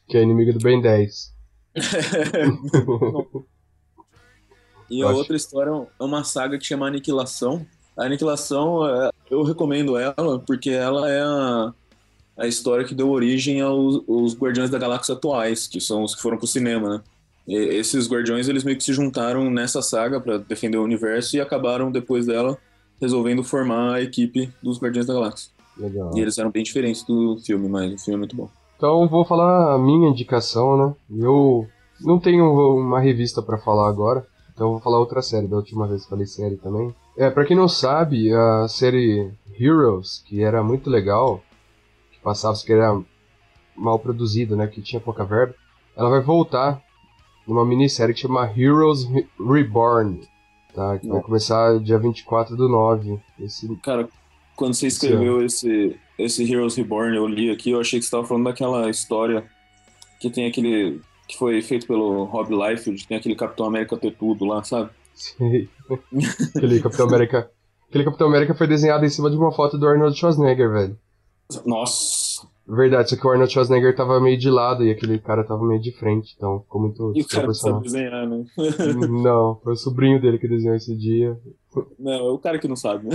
Que 0.08 0.18
é 0.18 0.22
inimigo 0.22 0.52
do 0.52 0.58
Ben 0.58 0.80
10. 0.80 1.34
E 4.90 5.02
a 5.02 5.06
Acho. 5.08 5.18
outra 5.18 5.36
história 5.36 5.70
é 5.70 6.04
uma 6.04 6.24
saga 6.24 6.58
que 6.58 6.64
chama 6.64 6.86
Aniquilação. 6.86 7.66
A 7.96 8.04
Aniquilação, 8.04 8.86
é, 8.86 9.10
eu 9.30 9.42
recomendo 9.42 9.96
ela 9.96 10.38
porque 10.40 10.70
ela 10.70 11.10
é 11.10 11.20
a, 11.20 11.72
a 12.36 12.46
história 12.46 12.84
que 12.84 12.94
deu 12.94 13.10
origem 13.10 13.60
aos, 13.60 14.08
aos 14.08 14.36
Guardiões 14.36 14.70
da 14.70 14.78
Galáxia 14.78 15.14
atuais, 15.14 15.66
que 15.66 15.80
são 15.80 16.02
os 16.02 16.14
que 16.14 16.22
foram 16.22 16.36
pro 16.36 16.46
cinema, 16.46 16.88
né? 16.88 17.02
E 17.46 17.54
esses 17.54 18.08
Guardiões, 18.08 18.48
eles 18.48 18.64
meio 18.64 18.76
que 18.76 18.84
se 18.84 18.92
juntaram 18.92 19.50
nessa 19.50 19.82
saga 19.82 20.20
pra 20.20 20.38
defender 20.38 20.78
o 20.78 20.84
universo 20.84 21.36
e 21.36 21.40
acabaram, 21.40 21.92
depois 21.92 22.26
dela, 22.26 22.56
resolvendo 23.00 23.42
formar 23.44 23.94
a 23.94 24.02
equipe 24.02 24.50
dos 24.62 24.78
Guardiões 24.80 25.06
da 25.06 25.14
Galáxia. 25.14 25.50
Legal. 25.76 26.12
E 26.16 26.20
eles 26.20 26.38
eram 26.38 26.50
bem 26.50 26.62
diferentes 26.62 27.02
do 27.04 27.36
filme, 27.44 27.68
mas 27.68 27.92
o 27.92 27.98
filme 28.04 28.14
é 28.14 28.18
muito 28.18 28.36
bom. 28.36 28.48
Então 28.76 29.08
vou 29.08 29.24
falar 29.24 29.74
a 29.74 29.78
minha 29.78 30.08
indicação, 30.08 30.76
né? 30.76 30.94
Eu 31.24 31.66
não 32.00 32.18
tenho 32.18 32.44
uma 32.78 33.00
revista 33.00 33.40
pra 33.42 33.58
falar 33.58 33.88
agora, 33.88 34.26
então 34.52 34.70
vou 34.72 34.80
falar 34.80 34.98
outra 35.00 35.22
série. 35.22 35.46
Da 35.48 35.56
última 35.56 35.86
vez 35.86 36.06
falei 36.06 36.26
série 36.26 36.56
também. 36.56 36.94
É, 37.16 37.30
pra 37.30 37.44
quem 37.44 37.56
não 37.56 37.68
sabe, 37.68 38.32
a 38.32 38.66
série 38.68 39.30
Heroes, 39.58 40.22
que 40.26 40.42
era 40.42 40.62
muito 40.62 40.90
legal, 40.90 41.42
que 42.12 42.18
passava, 42.20 42.56
que 42.58 42.72
era 42.72 43.00
mal 43.76 43.98
produzida, 43.98 44.54
né? 44.56 44.66
Que 44.66 44.82
tinha 44.82 45.00
pouca 45.00 45.24
verba, 45.24 45.54
ela 45.96 46.10
vai 46.10 46.20
voltar 46.20 46.80
numa 47.46 47.64
minissérie 47.64 48.14
que 48.14 48.20
chama 48.20 48.50
Heroes 48.56 49.04
Re- 49.04 49.26
Reborn. 49.38 50.20
Tá, 50.74 50.98
que 50.98 51.06
vai 51.06 51.16
Nossa. 51.16 51.26
começar 51.26 51.78
dia 51.80 51.98
24 51.98 52.56
do 52.56 52.68
9. 52.68 53.20
Esse, 53.38 53.76
Cara, 53.76 54.08
quando 54.56 54.74
você 54.74 54.88
escreveu 54.88 55.44
esse, 55.44 55.96
esse 56.18 56.50
Heroes 56.50 56.74
Reborn, 56.74 57.16
eu 57.16 57.26
li 57.28 57.48
aqui, 57.50 57.70
eu 57.70 57.80
achei 57.80 58.00
que 58.00 58.04
você 58.04 58.08
estava 58.08 58.26
falando 58.26 58.44
daquela 58.44 58.90
história 58.90 59.44
que 60.20 60.28
tem 60.30 60.46
aquele. 60.46 61.00
que 61.28 61.38
foi 61.38 61.62
feito 61.62 61.86
pelo 61.86 62.24
Rob 62.24 62.52
Liefeld, 62.52 63.06
tem 63.06 63.16
aquele 63.16 63.36
Capitão 63.36 63.66
América 63.66 63.96
ter 63.96 64.16
tudo 64.16 64.44
lá, 64.44 64.64
sabe? 64.64 64.90
Sei. 65.14 65.68
aquele 66.56 66.80
Capitão 66.80 67.06
América. 67.06 67.50
Aquele 67.88 68.04
Capitão 68.04 68.26
América 68.26 68.54
foi 68.54 68.66
desenhado 68.66 69.04
em 69.04 69.08
cima 69.08 69.30
de 69.30 69.36
uma 69.36 69.52
foto 69.52 69.78
do 69.78 69.86
Arnold 69.86 70.18
Schwarzenegger, 70.18 70.72
velho. 70.72 70.98
Nossa! 71.64 72.48
Verdade, 72.66 73.10
só 73.10 73.16
que 73.16 73.26
o 73.26 73.30
Arnold 73.30 73.52
Schwarzenegger 73.52 73.94
tava 73.94 74.18
meio 74.20 74.38
de 74.38 74.48
lado 74.48 74.82
e 74.84 74.90
aquele 74.90 75.18
cara 75.18 75.44
tava 75.44 75.62
meio 75.66 75.80
de 75.80 75.92
frente, 75.92 76.34
então 76.34 76.60
ficou 76.60 76.80
muito 76.80 77.12
E 77.14 77.20
o 77.20 77.28
cara 77.28 77.46
que 77.48 77.54
sabe 77.54 77.82
desenhar, 77.82 78.26
né? 78.26 78.44
Não, 79.22 79.56
foi 79.62 79.74
o 79.74 79.76
sobrinho 79.76 80.20
dele 80.20 80.38
que 80.38 80.48
desenhou 80.48 80.74
esse 80.74 80.96
dia. 80.96 81.38
Não, 81.98 82.12
é 82.12 82.30
o 82.30 82.38
cara 82.38 82.58
que 82.58 82.66
não 82.66 82.76
sabe, 82.76 83.08
né? 83.08 83.14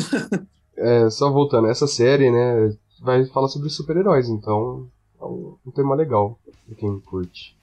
É, 0.78 1.10
só 1.10 1.30
voltando, 1.32 1.68
essa 1.68 1.88
série, 1.88 2.32
né, 2.32 2.74
vai 3.02 3.26
falar 3.26 3.48
sobre 3.48 3.70
super-heróis, 3.70 4.30
então 4.30 4.88
é 5.20 5.26
um, 5.26 5.56
um 5.66 5.72
tema 5.72 5.96
legal 5.96 6.40
pra 6.66 6.76
quem 6.76 7.00
curte. 7.02 7.58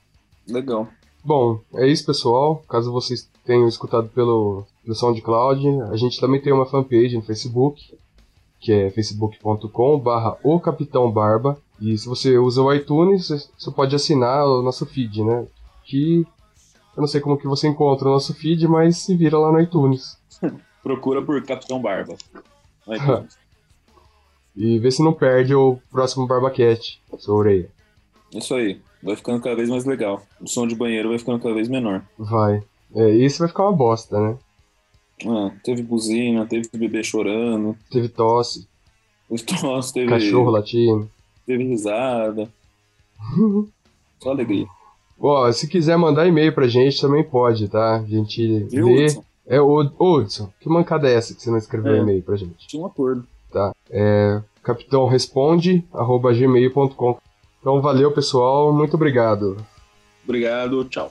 Legal. 0.48 0.88
Bom, 1.24 1.60
é 1.74 1.88
isso, 1.88 2.06
pessoal. 2.06 2.62
Caso 2.68 2.92
vocês 2.92 3.28
tenham 3.44 3.66
escutado 3.66 4.08
pelo, 4.08 4.64
pelo 4.82 4.94
SoundCloud, 4.94 5.66
a 5.90 5.96
gente 5.96 6.20
também 6.20 6.40
tem 6.40 6.52
uma 6.52 6.66
fanpage 6.66 7.16
no 7.16 7.22
Facebook, 7.22 7.96
que 8.60 8.72
é 8.72 8.90
facebook.com 8.90 9.98
barra 9.98 10.36
o 10.44 10.60
Capitão 10.60 11.10
Barba. 11.10 11.58
E 11.80 11.96
se 11.96 12.08
você 12.08 12.38
usa 12.38 12.62
o 12.62 12.72
iTunes, 12.72 13.28
você 13.56 13.70
pode 13.70 13.94
assinar 13.94 14.46
o 14.46 14.62
nosso 14.62 14.86
feed, 14.86 15.22
né? 15.22 15.46
Que 15.84 16.26
eu 16.96 17.00
não 17.00 17.06
sei 17.06 17.20
como 17.20 17.36
que 17.36 17.46
você 17.46 17.68
encontra 17.68 18.08
o 18.08 18.12
nosso 18.12 18.32
feed, 18.34 18.66
mas 18.66 18.96
se 18.98 19.14
vira 19.14 19.38
lá 19.38 19.52
no 19.52 19.60
iTunes. 19.60 20.18
Procura 20.82 21.22
por 21.22 21.42
Capitão 21.44 21.80
Barba. 21.80 22.16
E 24.58 24.78
vê 24.78 24.90
se 24.90 25.02
não 25.02 25.12
perde 25.12 25.54
o 25.54 25.78
próximo 25.90 26.26
Barbacat, 26.26 26.98
sua 27.18 27.34
orelha. 27.34 27.70
Isso 28.34 28.54
aí. 28.54 28.80
Vai 29.02 29.14
ficando 29.14 29.42
cada 29.42 29.54
vez 29.54 29.68
mais 29.68 29.84
legal. 29.84 30.22
O 30.40 30.48
som 30.48 30.66
de 30.66 30.74
banheiro 30.74 31.10
vai 31.10 31.18
ficando 31.18 31.38
cada 31.38 31.54
vez 31.54 31.68
menor. 31.68 32.02
Vai. 32.18 32.62
É, 32.94 33.10
esse 33.18 33.38
vai 33.38 33.48
ficar 33.48 33.64
uma 33.64 33.76
bosta, 33.76 34.18
né? 34.18 34.38
Ah, 35.26 35.52
teve 35.62 35.82
buzina, 35.82 36.46
teve 36.46 36.68
bebê 36.72 37.02
chorando, 37.02 37.76
Teve 37.90 38.08
tosse, 38.08 38.66
teve 39.28 39.60
tosse, 39.60 39.92
teve, 39.92 40.08
cachorro 40.08 40.50
latindo. 40.50 41.10
Teve 41.46 41.64
risada. 41.64 42.48
Só 44.20 44.30
alegria. 44.30 44.66
Ó, 45.18 45.50
se 45.52 45.66
quiser 45.68 45.96
mandar 45.96 46.26
e-mail 46.26 46.52
pra 46.52 46.66
gente, 46.66 47.00
também 47.00 47.24
pode, 47.24 47.68
tá? 47.68 47.96
A 47.96 48.02
gente 48.04 48.64
Viu, 48.64 48.86
lê. 48.86 49.04
Hudson? 49.06 49.24
É, 49.46 49.60
ô, 49.60 49.80
Hudson, 49.98 50.50
que 50.60 50.68
mancada 50.68 51.08
é 51.08 51.14
essa 51.14 51.34
que 51.34 51.40
você 51.42 51.50
não 51.50 51.58
escreveu 51.58 51.94
É. 51.94 51.98
e-mail 51.98 52.22
pra 52.22 52.36
gente? 52.36 52.66
Tinha 52.66 52.82
um 52.82 52.86
acordo. 52.86 53.26
É 53.90 54.40
capitãoresponde, 54.62 55.84
arroba 55.94 56.32
gmail.com. 56.34 57.18
Então 57.60 57.80
valeu, 57.80 58.10
pessoal. 58.12 58.72
Muito 58.72 58.94
obrigado. 58.94 59.56
Obrigado, 60.24 60.84
tchau. 60.86 61.10